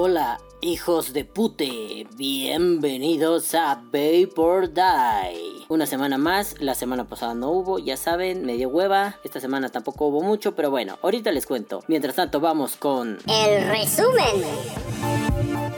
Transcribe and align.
Hola, 0.00 0.40
hijos 0.60 1.12
de 1.12 1.24
pute, 1.24 2.06
bienvenidos 2.14 3.52
a 3.56 3.82
Vapor 3.82 4.72
Die. 4.72 5.64
Una 5.68 5.86
semana 5.86 6.18
más, 6.18 6.54
la 6.60 6.76
semana 6.76 7.08
pasada 7.08 7.34
no 7.34 7.50
hubo, 7.50 7.80
ya 7.80 7.96
saben, 7.96 8.46
me 8.46 8.52
dio 8.52 8.68
hueva. 8.68 9.16
Esta 9.24 9.40
semana 9.40 9.70
tampoco 9.70 10.06
hubo 10.06 10.22
mucho, 10.22 10.54
pero 10.54 10.70
bueno, 10.70 11.00
ahorita 11.02 11.32
les 11.32 11.46
cuento. 11.46 11.82
Mientras 11.88 12.14
tanto, 12.14 12.38
vamos 12.38 12.76
con. 12.76 13.18
El 13.26 13.68
resumen. 13.68 14.44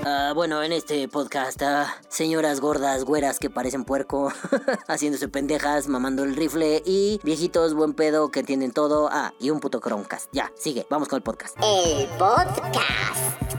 Ah, 0.05 0.33
bueno, 0.35 0.63
en 0.63 0.73
este 0.73 1.09
podcast, 1.09 1.63
ah, 1.63 1.87
señoras 2.11 2.61
gordas, 2.61 3.05
güeras 3.05 3.39
que 3.39 3.49
parecen 3.49 3.87
puerco, 3.87 4.31
haciéndose 4.87 5.29
pendejas, 5.29 5.89
mamando 5.89 6.25
el 6.25 6.37
rifle 6.37 6.83
y 6.85 7.21
viejitos 7.25 7.73
buen 7.73 7.95
pedo 7.95 8.31
que 8.31 8.41
entienden 8.41 8.73
todo. 8.73 9.09
Ah, 9.11 9.33
y 9.41 9.49
un 9.49 9.61
puto 9.61 9.81
Chromecast. 9.81 10.29
Ya, 10.31 10.53
sigue, 10.59 10.87
vamos 10.91 11.09
con 11.09 11.17
el 11.17 11.23
podcast. 11.23 11.57
El 11.63 12.07
podcast. 12.19 13.50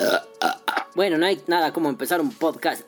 Uh, 0.00 0.18
uh, 0.40 0.79
Bueno, 0.94 1.18
no 1.18 1.26
hay 1.26 1.40
nada 1.46 1.72
como 1.72 1.88
empezar 1.88 2.20
un 2.20 2.30
podcast 2.30 2.82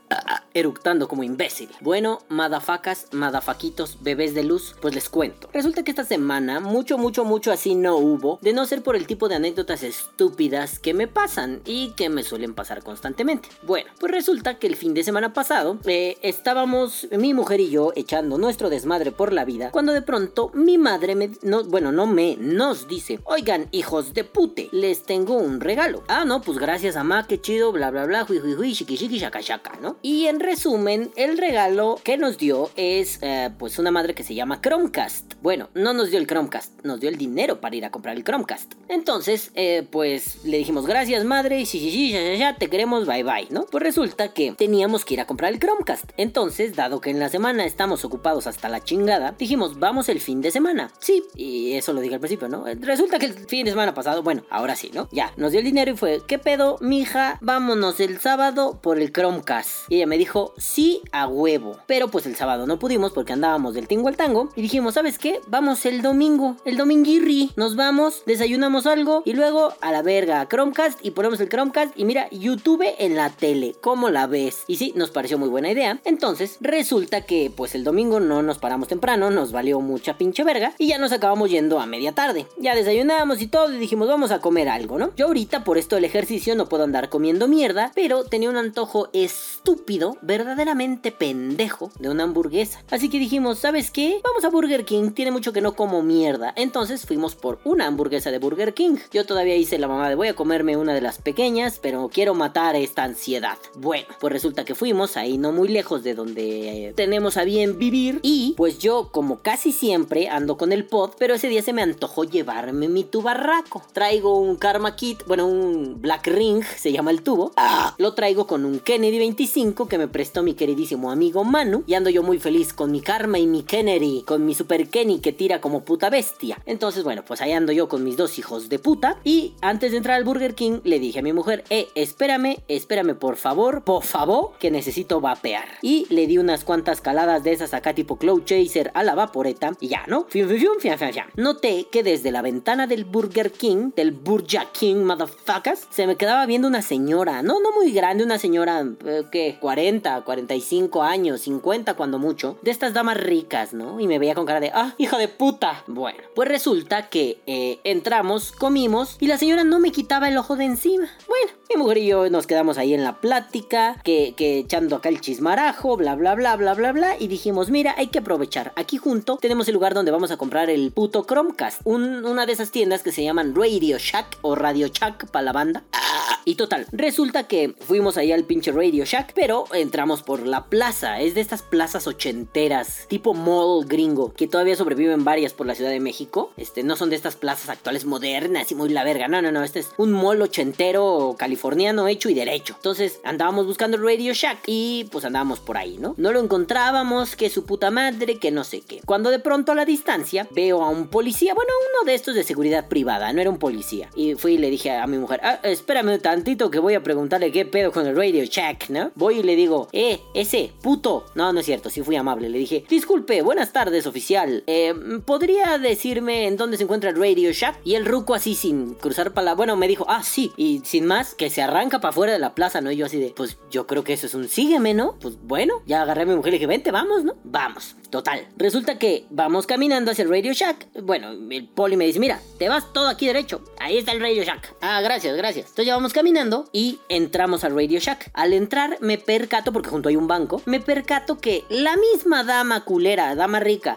eructando 0.54 1.08
como 1.08 1.22
imbécil. 1.22 1.70
Bueno, 1.80 2.20
madafacas, 2.28 3.06
madafaquitos, 3.12 4.02
bebés 4.02 4.34
de 4.34 4.44
luz, 4.44 4.74
pues 4.80 4.94
les 4.94 5.08
cuento. 5.08 5.48
Resulta 5.52 5.82
que 5.82 5.90
esta 5.90 6.04
semana 6.04 6.60
mucho, 6.60 6.98
mucho, 6.98 7.24
mucho 7.24 7.52
así 7.52 7.74
no 7.74 7.96
hubo, 7.96 8.38
de 8.42 8.52
no 8.52 8.66
ser 8.66 8.82
por 8.82 8.96
el 8.96 9.06
tipo 9.06 9.28
de 9.28 9.36
anécdotas 9.36 9.82
estúpidas 9.82 10.78
que 10.78 10.94
me 10.94 11.06
pasan 11.06 11.62
y 11.64 11.92
que 11.92 12.08
me 12.08 12.22
suelen 12.22 12.54
pasar 12.54 12.82
constantemente. 12.82 13.48
Bueno, 13.62 13.90
pues 13.98 14.12
resulta 14.12 14.58
que 14.58 14.66
el 14.66 14.76
fin 14.76 14.94
de 14.94 15.04
semana 15.04 15.32
pasado 15.32 15.78
eh, 15.86 16.18
estábamos 16.22 17.08
mi 17.12 17.34
mujer 17.34 17.60
y 17.60 17.70
yo 17.70 17.92
echando 17.94 18.38
nuestro 18.38 18.70
desmadre 18.70 19.12
por 19.12 19.32
la 19.32 19.44
vida, 19.44 19.70
cuando 19.70 19.92
de 19.92 20.02
pronto 20.02 20.50
mi 20.54 20.78
madre 20.78 21.14
me, 21.14 21.30
no, 21.42 21.64
bueno, 21.64 21.92
no 21.92 22.06
me, 22.06 22.36
nos 22.36 22.88
dice, 22.88 23.20
oigan, 23.24 23.68
hijos 23.72 24.14
de 24.14 24.24
pute, 24.24 24.68
les 24.72 25.04
tengo 25.04 25.34
un 25.34 25.60
regalo. 25.60 26.02
Ah, 26.08 26.24
no, 26.24 26.42
pues 26.42 26.58
gracias 26.58 26.96
a 26.96 27.04
ma, 27.04 27.26
qué 27.26 27.40
chido, 27.40 27.72
bla, 27.72 27.90
bla, 27.92 28.06
bla, 28.06 28.26
hui, 28.28 28.38
hui, 28.38 28.54
hui, 28.54 28.72
shiki, 28.72 28.96
shiki, 28.96 29.18
shaka, 29.18 29.40
shaka, 29.40 29.78
¿no? 29.80 29.96
Y 30.02 30.26
en 30.26 30.40
resumen, 30.40 31.10
el 31.16 31.38
regalo 31.38 32.00
que 32.02 32.16
nos 32.16 32.38
dio 32.38 32.70
es 32.74 33.18
eh, 33.20 33.50
pues 33.58 33.78
una 33.78 33.90
madre 33.90 34.14
que 34.14 34.24
se 34.24 34.34
llama 34.34 34.60
Chromecast. 34.60 35.34
Bueno, 35.42 35.68
no 35.74 35.92
nos 35.92 36.10
dio 36.10 36.18
el 36.18 36.26
Chromecast, 36.26 36.84
nos 36.84 37.00
dio 37.00 37.10
el 37.10 37.18
dinero 37.18 37.60
para 37.60 37.76
ir 37.76 37.84
a 37.84 37.90
comprar 37.90 38.16
el 38.16 38.24
Chromecast. 38.24 38.72
Entonces, 38.88 39.52
eh, 39.54 39.86
pues 39.90 40.44
le 40.44 40.56
dijimos 40.58 40.86
gracias 40.86 41.24
madre, 41.24 41.66
sí, 41.66 41.78
sí, 41.78 42.10
ya, 42.12 42.34
ya, 42.34 42.56
te 42.56 42.68
queremos, 42.68 43.06
bye 43.06 43.22
bye, 43.22 43.48
¿no? 43.50 43.66
Pues 43.70 43.84
resulta 43.84 44.32
que 44.32 44.52
teníamos 44.52 45.04
que 45.04 45.14
ir 45.14 45.20
a 45.20 45.26
comprar 45.26 45.52
el 45.52 45.60
Chromecast. 45.60 46.10
Entonces, 46.16 46.74
dado 46.74 47.00
que 47.00 47.10
en 47.10 47.20
la 47.20 47.28
semana 47.28 47.66
estamos 47.66 48.04
ocupados 48.04 48.46
hasta 48.46 48.68
la 48.68 48.82
chingada, 48.82 49.34
dijimos 49.38 49.78
vamos 49.78 50.08
el 50.08 50.20
fin 50.20 50.40
de 50.40 50.50
semana. 50.50 50.90
Sí, 50.98 51.22
y 51.34 51.74
eso 51.74 51.92
lo 51.92 52.00
dije 52.00 52.14
al 52.14 52.20
principio, 52.20 52.48
¿no? 52.48 52.64
Resulta 52.80 53.18
que 53.18 53.26
el 53.26 53.34
fin 53.34 53.64
de 53.66 53.72
semana 53.72 53.92
pasado, 53.92 54.22
bueno, 54.22 54.44
ahora 54.48 54.76
sí, 54.76 54.90
¿no? 54.94 55.08
Ya, 55.12 55.32
nos 55.36 55.52
dio 55.52 55.60
el 55.60 55.66
dinero 55.66 55.92
y 55.92 55.96
fue, 55.96 56.22
¿qué 56.26 56.38
pedo, 56.38 56.78
mija? 56.80 57.38
Vámonos 57.42 57.81
el 57.82 58.20
sábado 58.20 58.78
por 58.80 59.00
el 59.00 59.12
Chromecast. 59.12 59.90
Y 59.90 59.96
ella 59.96 60.06
me 60.06 60.16
dijo, 60.16 60.54
sí 60.56 61.02
a 61.10 61.26
huevo. 61.26 61.78
Pero 61.88 62.08
pues 62.08 62.26
el 62.26 62.36
sábado 62.36 62.64
no 62.64 62.78
pudimos 62.78 63.12
porque 63.12 63.32
andábamos 63.32 63.74
del 63.74 63.88
tingo 63.88 64.06
al 64.06 64.16
tango. 64.16 64.50
Y 64.54 64.62
dijimos, 64.62 64.94
¿sabes 64.94 65.18
qué? 65.18 65.40
Vamos 65.48 65.84
el 65.84 66.00
domingo, 66.00 66.56
el 66.64 66.76
dominguirri. 66.76 67.50
Nos 67.56 67.74
vamos, 67.74 68.22
desayunamos 68.24 68.86
algo 68.86 69.22
y 69.24 69.32
luego 69.32 69.74
a 69.80 69.90
la 69.90 70.02
verga 70.02 70.46
Chromecast 70.48 71.04
y 71.04 71.10
ponemos 71.10 71.40
el 71.40 71.48
Chromecast 71.48 71.98
y 71.98 72.04
mira, 72.04 72.28
YouTube 72.30 72.84
en 72.98 73.16
la 73.16 73.30
tele. 73.30 73.74
¿Cómo 73.80 74.10
la 74.10 74.28
ves? 74.28 74.62
Y 74.68 74.76
sí, 74.76 74.92
nos 74.94 75.10
pareció 75.10 75.38
muy 75.38 75.48
buena 75.48 75.70
idea. 75.70 76.00
Entonces 76.04 76.58
resulta 76.60 77.22
que 77.22 77.52
pues 77.54 77.74
el 77.74 77.82
domingo 77.82 78.20
no 78.20 78.42
nos 78.42 78.58
paramos 78.58 78.86
temprano, 78.86 79.30
nos 79.30 79.50
valió 79.50 79.80
mucha 79.80 80.16
pinche 80.16 80.44
verga 80.44 80.72
y 80.78 80.86
ya 80.86 80.98
nos 80.98 81.10
acabamos 81.10 81.50
yendo 81.50 81.80
a 81.80 81.86
media 81.86 82.12
tarde. 82.12 82.46
Ya 82.58 82.76
desayunamos 82.76 83.42
y 83.42 83.48
todo 83.48 83.72
y 83.72 83.78
dijimos, 83.78 84.06
vamos 84.06 84.30
a 84.30 84.40
comer 84.40 84.68
algo, 84.68 84.98
¿no? 84.98 85.12
Yo 85.16 85.26
ahorita 85.26 85.64
por 85.64 85.78
esto 85.78 85.96
del 85.96 86.04
ejercicio 86.04 86.54
no 86.54 86.68
puedo 86.68 86.84
andar 86.84 87.08
comiendo 87.08 87.48
mierda, 87.48 87.71
pero 87.94 88.24
tenía 88.24 88.50
un 88.50 88.56
antojo 88.56 89.08
estúpido, 89.12 90.16
verdaderamente 90.22 91.12
pendejo 91.12 91.90
de 91.98 92.08
una 92.08 92.24
hamburguesa. 92.24 92.82
Así 92.90 93.08
que 93.08 93.18
dijimos, 93.18 93.58
¿sabes 93.58 93.90
qué? 93.90 94.20
Vamos 94.24 94.44
a 94.44 94.50
Burger 94.50 94.84
King, 94.84 95.10
tiene 95.12 95.30
mucho 95.30 95.52
que 95.52 95.60
no 95.60 95.74
como 95.74 96.02
mierda. 96.02 96.52
Entonces 96.56 97.06
fuimos 97.06 97.34
por 97.34 97.60
una 97.64 97.86
hamburguesa 97.86 98.30
de 98.30 98.38
Burger 98.38 98.74
King. 98.74 98.96
Yo 99.12 99.24
todavía 99.24 99.56
hice 99.56 99.78
la 99.78 99.88
mamá 99.88 100.08
de 100.08 100.14
voy 100.14 100.28
a 100.28 100.34
comerme 100.34 100.76
una 100.76 100.94
de 100.94 101.00
las 101.00 101.18
pequeñas, 101.18 101.78
pero 101.80 102.10
quiero 102.12 102.34
matar 102.34 102.76
esta 102.76 103.04
ansiedad. 103.04 103.58
Bueno, 103.76 104.06
pues 104.20 104.32
resulta 104.32 104.64
que 104.64 104.74
fuimos 104.74 105.16
ahí 105.16 105.38
no 105.38 105.52
muy 105.52 105.68
lejos 105.68 106.02
de 106.02 106.14
donde 106.14 106.88
eh, 106.88 106.92
tenemos 106.94 107.36
a 107.36 107.44
bien 107.44 107.78
vivir 107.78 108.20
y 108.22 108.54
pues 108.56 108.78
yo 108.78 109.08
como 109.10 109.40
casi 109.40 109.72
siempre 109.72 110.28
ando 110.28 110.56
con 110.56 110.72
el 110.72 110.84
pod, 110.84 111.12
pero 111.18 111.34
ese 111.34 111.48
día 111.48 111.62
se 111.62 111.72
me 111.72 111.82
antojó 111.82 112.24
llevarme 112.24 112.88
mi 112.88 113.04
tubarraco. 113.04 113.82
Traigo 113.92 114.38
un 114.38 114.56
Karma 114.56 114.96
Kit, 114.96 115.24
bueno, 115.26 115.46
un 115.46 116.00
Black 116.00 116.26
Ring, 116.26 116.62
se 116.62 116.92
llama 116.92 117.10
el 117.10 117.22
tubo. 117.22 117.52
Ah, 117.64 117.94
lo 117.98 118.14
traigo 118.14 118.48
con 118.48 118.64
un 118.64 118.80
Kennedy 118.80 119.18
25 119.18 119.86
que 119.86 119.96
me 119.96 120.08
prestó 120.08 120.42
mi 120.42 120.54
queridísimo 120.54 121.12
amigo 121.12 121.44
Manu 121.44 121.84
y 121.86 121.94
ando 121.94 122.10
yo 122.10 122.24
muy 122.24 122.40
feliz 122.40 122.72
con 122.72 122.90
mi 122.90 123.00
Karma 123.00 123.38
y 123.38 123.46
mi 123.46 123.62
Kennedy, 123.62 124.24
con 124.26 124.44
mi 124.44 124.52
Super 124.52 124.88
Kenny 124.88 125.20
que 125.20 125.32
tira 125.32 125.60
como 125.60 125.84
puta 125.84 126.10
bestia. 126.10 126.60
Entonces, 126.66 127.04
bueno, 127.04 127.24
pues 127.24 127.40
ahí 127.40 127.52
ando 127.52 127.70
yo 127.70 127.88
con 127.88 128.02
mis 128.02 128.16
dos 128.16 128.36
hijos 128.40 128.68
de 128.68 128.80
puta 128.80 129.20
y 129.22 129.54
antes 129.60 129.92
de 129.92 129.98
entrar 129.98 130.16
al 130.16 130.24
Burger 130.24 130.56
King 130.56 130.80
le 130.82 130.98
dije 130.98 131.20
a 131.20 131.22
mi 131.22 131.32
mujer, 131.32 131.62
eh, 131.70 131.86
espérame, 131.94 132.56
espérame 132.66 133.14
por 133.14 133.36
favor, 133.36 133.84
por 133.84 134.02
favor, 134.02 134.54
que 134.58 134.72
necesito 134.72 135.20
vapear. 135.20 135.66
Y 135.82 136.12
le 136.12 136.26
di 136.26 136.38
unas 136.38 136.64
cuantas 136.64 137.00
caladas 137.00 137.44
de 137.44 137.52
esas 137.52 137.74
acá 137.74 137.94
tipo 137.94 138.16
Cloud 138.16 138.42
Chaser 138.42 138.90
a 138.94 139.04
la 139.04 139.14
vaporeta 139.14 139.70
y 139.78 139.86
ya, 139.86 140.02
¿no? 140.08 140.26
Fium, 140.28 140.48
fium, 140.48 140.80
fium. 140.80 141.26
Noté 141.36 141.86
que 141.92 142.02
desde 142.02 142.32
la 142.32 142.42
ventana 142.42 142.88
del 142.88 143.04
Burger 143.04 143.52
King, 143.52 143.92
del 143.94 144.10
Burger 144.10 144.66
King, 144.72 145.04
motherfuckers, 145.04 145.86
se 145.90 146.08
me 146.08 146.16
quedaba 146.16 146.44
viendo 146.46 146.66
una 146.66 146.82
señora, 146.82 147.40
no, 147.42 147.51
no 147.60 147.72
muy 147.72 147.92
grande, 147.92 148.24
una 148.24 148.38
señora, 148.38 148.84
¿qué? 149.30 149.58
40, 149.60 150.22
45 150.22 151.02
años, 151.02 151.40
50 151.42 151.94
cuando 151.94 152.18
mucho, 152.18 152.58
de 152.62 152.70
estas 152.70 152.94
damas 152.94 153.16
ricas, 153.16 153.72
¿no? 153.72 154.00
Y 154.00 154.06
me 154.06 154.18
veía 154.18 154.34
con 154.34 154.46
cara 154.46 154.60
de, 154.60 154.70
ah, 154.74 154.94
hija 154.98 155.18
de 155.18 155.28
puta. 155.28 155.84
Bueno, 155.86 156.18
pues 156.34 156.48
resulta 156.48 157.08
que 157.08 157.40
eh, 157.46 157.80
entramos, 157.84 158.52
comimos 158.52 159.16
y 159.20 159.26
la 159.26 159.38
señora 159.38 159.64
no 159.64 159.78
me 159.78 159.92
quitaba 159.92 160.28
el 160.28 160.36
ojo 160.36 160.56
de 160.56 160.64
encima. 160.64 161.08
Bueno, 161.28 161.50
mi 161.70 161.76
mujer 161.76 161.98
y 161.98 162.06
yo 162.06 162.28
nos 162.30 162.46
quedamos 162.46 162.78
ahí 162.78 162.94
en 162.94 163.04
la 163.04 163.20
plática, 163.20 164.00
que, 164.04 164.34
que 164.36 164.58
echando 164.58 164.96
acá 164.96 165.08
el 165.08 165.20
chismarajo, 165.20 165.96
bla, 165.96 166.14
bla, 166.14 166.34
bla, 166.34 166.56
bla, 166.56 166.74
bla, 166.74 166.92
bla, 166.92 167.16
y 167.18 167.28
dijimos, 167.28 167.70
mira, 167.70 167.94
hay 167.96 168.08
que 168.08 168.18
aprovechar. 168.18 168.72
Aquí 168.76 168.96
junto 168.98 169.36
tenemos 169.38 169.68
el 169.68 169.74
lugar 169.74 169.94
donde 169.94 170.10
vamos 170.10 170.30
a 170.30 170.36
comprar 170.36 170.70
el 170.70 170.92
puto 170.92 171.24
Chromecast, 171.26 171.80
un- 171.84 172.24
una 172.24 172.46
de 172.46 172.52
esas 172.52 172.70
tiendas 172.70 173.02
que 173.02 173.12
se 173.12 173.22
llaman 173.24 173.54
Radio 173.54 173.98
Shack 173.98 174.38
o 174.42 174.54
Radio 174.54 174.88
Shack 174.88 175.30
para 175.30 175.44
la 175.44 175.52
banda. 175.52 175.82
Ah, 175.92 176.21
y 176.44 176.56
total, 176.56 176.86
resulta 176.92 177.46
que 177.46 177.74
fuimos 177.80 178.16
ahí 178.16 178.32
al 178.32 178.44
pinche 178.44 178.72
Radio 178.72 179.04
Shack, 179.04 179.32
pero 179.34 179.64
entramos 179.72 180.22
por 180.22 180.46
la 180.46 180.66
plaza. 180.66 181.20
Es 181.20 181.34
de 181.34 181.40
estas 181.40 181.62
plazas 181.62 182.06
ochenteras, 182.06 183.06
tipo 183.08 183.34
mall 183.34 183.86
gringo, 183.86 184.32
que 184.34 184.48
todavía 184.48 184.76
sobreviven 184.76 185.24
varias 185.24 185.52
por 185.52 185.66
la 185.66 185.74
Ciudad 185.74 185.90
de 185.90 186.00
México. 186.00 186.52
Este, 186.56 186.82
no 186.82 186.96
son 186.96 187.10
de 187.10 187.16
estas 187.16 187.36
plazas 187.36 187.68
actuales 187.68 188.04
modernas 188.04 188.70
y 188.70 188.74
muy 188.74 188.88
la 188.88 189.04
verga. 189.04 189.28
No, 189.28 189.42
no, 189.42 189.52
no. 189.52 189.62
Este 189.62 189.80
es 189.80 189.92
un 189.96 190.12
mall 190.12 190.42
ochentero 190.42 191.36
californiano 191.38 192.08
hecho 192.08 192.28
y 192.28 192.34
derecho. 192.34 192.74
Entonces 192.76 193.20
andábamos 193.24 193.66
buscando 193.66 193.96
el 193.96 194.02
Radio 194.02 194.32
Shack 194.32 194.60
y 194.66 195.08
pues 195.12 195.24
andábamos 195.24 195.60
por 195.60 195.76
ahí, 195.76 195.98
¿no? 195.98 196.14
No 196.16 196.32
lo 196.32 196.40
encontrábamos, 196.40 197.36
que 197.36 197.50
su 197.50 197.64
puta 197.64 197.90
madre, 197.90 198.38
que 198.38 198.50
no 198.50 198.64
sé 198.64 198.80
qué. 198.80 199.00
Cuando 199.06 199.30
de 199.30 199.38
pronto 199.38 199.72
a 199.72 199.74
la 199.74 199.84
distancia 199.84 200.48
veo 200.50 200.82
a 200.82 200.88
un 200.88 201.08
policía, 201.08 201.54
bueno, 201.54 201.72
uno 201.90 202.04
de 202.04 202.14
estos 202.14 202.34
de 202.34 202.44
seguridad 202.44 202.88
privada, 202.88 203.32
no 203.32 203.40
era 203.40 203.50
un 203.50 203.58
policía. 203.58 204.10
Y 204.14 204.34
fui 204.34 204.54
y 204.54 204.58
le 204.58 204.70
dije 204.70 204.90
a 204.90 205.06
mi 205.06 205.18
mujer, 205.18 205.40
ah, 205.42 205.60
espérame 205.62 206.08
un 206.08 206.14
tantito 206.32 206.70
que 206.70 206.78
voy 206.78 206.94
a 206.94 207.02
preguntarle 207.02 207.52
qué 207.52 207.66
pedo 207.66 207.92
con 207.92 208.06
el 208.06 208.16
Radio 208.16 208.42
Shack, 208.42 208.88
¿no? 208.88 209.10
Voy 209.16 209.40
y 209.40 209.42
le 209.42 209.54
digo, 209.54 209.88
eh, 209.92 210.18
ese, 210.32 210.72
puto. 210.80 211.26
No, 211.34 211.52
no 211.52 211.60
es 211.60 211.66
cierto, 211.66 211.90
sí 211.90 212.00
fui 212.00 212.16
amable. 212.16 212.48
Le 212.48 212.56
dije, 212.56 212.86
disculpe, 212.88 213.42
buenas 213.42 213.74
tardes, 213.74 214.06
oficial. 214.06 214.64
Eh, 214.66 214.94
¿Podría 215.26 215.76
decirme 215.76 216.46
en 216.46 216.56
dónde 216.56 216.78
se 216.78 216.84
encuentra 216.84 217.10
el 217.10 217.16
Radio 217.16 217.52
Shack? 217.52 217.80
Y 217.84 217.96
el 217.96 218.06
ruco 218.06 218.34
así 218.34 218.54
sin 218.54 218.94
cruzar 218.94 219.34
para 219.34 219.54
Bueno, 219.54 219.76
me 219.76 219.88
dijo, 219.88 220.06
ah, 220.08 220.22
sí. 220.22 220.52
Y 220.56 220.80
sin 220.86 221.04
más, 221.04 221.34
que 221.34 221.50
se 221.50 221.60
arranca 221.60 222.00
para 222.00 222.12
afuera 222.12 222.32
de 222.32 222.38
la 222.38 222.54
plaza, 222.54 222.80
¿no? 222.80 222.90
Y 222.90 222.96
yo 222.96 223.04
así 223.04 223.20
de, 223.20 223.34
pues 223.36 223.58
yo 223.70 223.86
creo 223.86 224.02
que 224.02 224.14
eso 224.14 224.26
es 224.26 224.32
un 224.32 224.48
sígueme, 224.48 224.94
¿no? 224.94 225.18
Pues 225.20 225.36
bueno, 225.42 225.82
ya 225.84 226.00
agarré 226.00 226.22
a 226.22 226.26
mi 226.26 226.34
mujer 226.34 226.48
y 226.48 226.52
le 226.52 226.58
dije, 226.60 226.66
vente, 226.66 226.90
vamos, 226.92 227.24
¿no? 227.24 227.36
Vamos. 227.44 227.94
Total. 228.12 228.46
Resulta 228.58 228.98
que 228.98 229.24
vamos 229.30 229.66
caminando 229.66 230.10
hacia 230.10 230.24
el 230.24 230.28
Radio 230.28 230.52
Shack. 230.52 231.00
Bueno, 231.02 231.30
el 231.30 231.66
poli 231.66 231.96
me 231.96 232.04
dice, 232.04 232.20
mira, 232.20 232.42
te 232.58 232.68
vas 232.68 232.92
todo 232.92 233.08
aquí 233.08 233.26
derecho. 233.26 233.62
Ahí 233.80 233.96
está 233.96 234.12
el 234.12 234.20
Radio 234.20 234.44
Shack. 234.44 234.74
Ah, 234.82 235.00
gracias, 235.00 235.34
gracias. 235.34 235.68
Entonces 235.68 235.86
ya 235.86 235.94
vamos 235.94 236.12
caminando 236.12 236.68
y 236.74 237.00
entramos 237.08 237.64
al 237.64 237.74
Radio 237.74 237.98
Shack. 237.98 238.30
Al 238.34 238.52
entrar 238.52 238.98
me 239.00 239.16
percato, 239.16 239.72
porque 239.72 239.88
junto 239.88 240.10
hay 240.10 240.16
un 240.16 240.28
banco, 240.28 240.60
me 240.66 240.78
percato 240.78 241.38
que 241.38 241.64
la 241.70 241.96
misma 241.96 242.44
dama 242.44 242.84
culera, 242.84 243.34
dama 243.34 243.60
rica, 243.60 243.96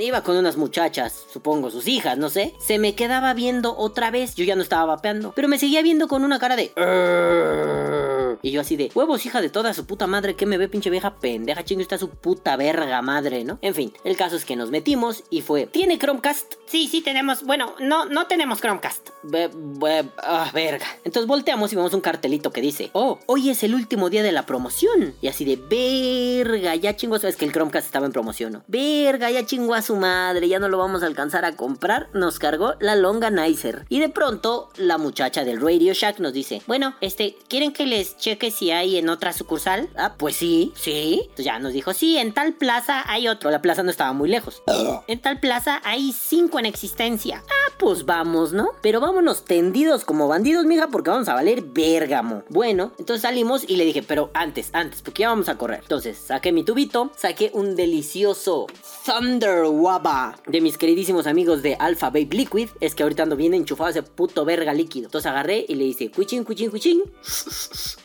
iba 0.00 0.22
con 0.22 0.38
unas 0.38 0.56
muchachas, 0.56 1.26
supongo 1.30 1.70
sus 1.70 1.88
hijas, 1.88 2.16
no 2.16 2.30
sé, 2.30 2.54
se 2.58 2.78
me 2.78 2.94
quedaba 2.94 3.34
viendo 3.34 3.76
otra 3.76 4.10
vez. 4.10 4.34
Yo 4.34 4.46
ya 4.46 4.56
no 4.56 4.62
estaba 4.62 4.86
vapeando, 4.86 5.32
pero 5.36 5.48
me 5.48 5.58
seguía 5.58 5.82
viendo 5.82 6.08
con 6.08 6.24
una 6.24 6.38
cara 6.38 6.56
de... 6.56 8.21
Y 8.42 8.50
yo 8.50 8.60
así 8.60 8.76
de, 8.76 8.90
huevos, 8.94 9.24
hija 9.26 9.40
de 9.40 9.50
toda 9.50 9.74
su 9.74 9.86
puta 9.86 10.06
madre, 10.06 10.34
que 10.34 10.46
me 10.46 10.58
ve 10.58 10.68
pinche 10.68 10.90
vieja 10.90 11.16
pendeja, 11.16 11.64
chingo, 11.64 11.82
está 11.82 11.98
su 11.98 12.08
puta 12.10 12.56
verga 12.56 13.02
madre, 13.02 13.44
¿no? 13.44 13.58
En 13.62 13.74
fin, 13.74 13.92
el 14.04 14.16
caso 14.16 14.36
es 14.36 14.44
que 14.44 14.56
nos 14.56 14.70
metimos 14.70 15.24
y 15.30 15.40
fue, 15.42 15.66
¿tiene 15.66 15.98
Chromecast? 15.98 16.54
Sí, 16.66 16.88
sí 16.88 17.00
tenemos. 17.02 17.42
Bueno, 17.44 17.74
no, 17.80 18.06
no 18.06 18.26
tenemos 18.26 18.60
Chromecast. 18.60 19.10
Be- 19.22 19.50
be- 19.52 20.08
ah, 20.18 20.50
verga. 20.54 20.86
Entonces 21.04 21.26
volteamos 21.26 21.72
y 21.72 21.76
vemos 21.76 21.92
un 21.94 22.00
cartelito 22.00 22.50
que 22.52 22.60
dice, 22.60 22.90
oh, 22.92 23.18
hoy 23.26 23.50
es 23.50 23.62
el 23.62 23.74
último 23.74 24.10
día 24.10 24.22
de 24.22 24.32
la 24.32 24.46
promoción. 24.46 25.14
Y 25.20 25.28
así 25.28 25.44
de, 25.44 25.56
verga, 25.56 26.74
ya 26.76 26.96
chingó, 26.96 27.18
sabes 27.18 27.36
que 27.36 27.44
el 27.44 27.52
Chromecast 27.52 27.86
estaba 27.86 28.06
en 28.06 28.12
promoción, 28.12 28.52
¿no? 28.52 28.64
Verga, 28.68 29.30
ya 29.30 29.44
chingó 29.46 29.74
a 29.74 29.82
su 29.82 29.96
madre, 29.96 30.48
ya 30.48 30.58
no 30.58 30.68
lo 30.68 30.78
vamos 30.78 31.02
a 31.02 31.06
alcanzar 31.06 31.44
a 31.44 31.56
comprar. 31.56 32.08
Nos 32.14 32.38
cargó 32.38 32.74
la 32.80 32.96
Longanizer. 32.96 33.84
Y 33.88 34.00
de 34.00 34.08
pronto, 34.08 34.70
la 34.76 34.98
muchacha 34.98 35.44
del 35.44 35.60
Radio 35.60 35.92
Shack 35.94 36.18
nos 36.20 36.32
dice, 36.32 36.62
Bueno, 36.66 36.94
este, 37.00 37.36
¿quieren 37.48 37.72
que 37.72 37.86
les 37.86 38.16
cheque 38.22 38.52
si 38.52 38.70
hay 38.70 38.96
en 38.96 39.08
otra 39.08 39.32
sucursal? 39.32 39.90
ah, 39.96 40.14
pues 40.16 40.36
sí, 40.36 40.72
sí. 40.76 41.20
Entonces 41.22 41.44
ya 41.44 41.58
nos 41.58 41.72
dijo, 41.72 41.92
sí, 41.92 42.16
en 42.18 42.32
tal 42.32 42.54
plaza 42.54 43.02
hay 43.06 43.26
otro. 43.26 43.50
la 43.50 43.60
plaza 43.60 43.82
no 43.82 43.90
estaba 43.90 44.12
muy 44.12 44.28
lejos. 44.28 44.62
En 45.08 45.20
tal 45.20 45.40
plaza 45.40 45.80
hay 45.84 46.12
cinco 46.12 46.58
en 46.60 46.66
existencia. 46.66 47.42
Ah, 47.48 47.74
pues 47.78 48.06
vamos, 48.06 48.52
¿no? 48.52 48.70
Pero 48.80 49.00
vámonos 49.00 49.44
tendidos 49.44 50.04
como 50.04 50.28
bandidos, 50.28 50.64
mija, 50.66 50.86
porque 50.88 51.10
vamos 51.10 51.28
a 51.28 51.34
valer 51.34 51.62
bérgamo. 51.62 52.44
Bueno, 52.48 52.92
entonces 52.98 53.22
salimos 53.22 53.64
y 53.68 53.76
le 53.76 53.84
dije, 53.84 54.02
pero 54.02 54.30
antes, 54.34 54.70
antes, 54.72 55.02
porque 55.02 55.22
ya 55.22 55.28
vamos 55.30 55.48
a 55.48 55.58
correr. 55.58 55.80
Entonces 55.82 56.16
saqué 56.16 56.52
mi 56.52 56.64
tubito, 56.64 57.10
saqué 57.16 57.50
un 57.54 57.74
delicioso 57.74 58.66
Thunder 59.04 59.64
Waba 59.64 60.36
de 60.46 60.60
mis 60.60 60.78
queridísimos 60.78 61.26
amigos 61.26 61.62
de 61.62 61.74
Alpha 61.74 62.06
Babe 62.06 62.28
Liquid. 62.30 62.68
Es 62.80 62.94
que 62.94 63.02
ahorita 63.02 63.24
ando 63.24 63.36
bien 63.36 63.54
enchufado 63.54 63.90
ese 63.90 64.02
puto 64.02 64.44
verga 64.44 64.72
líquido. 64.72 65.06
Entonces 65.06 65.28
agarré 65.28 65.64
y 65.68 65.74
le 65.74 65.84
hice 65.84 66.10
cuichín, 66.10 66.44
cuichín, 66.44 66.70
cuichín. 66.70 67.02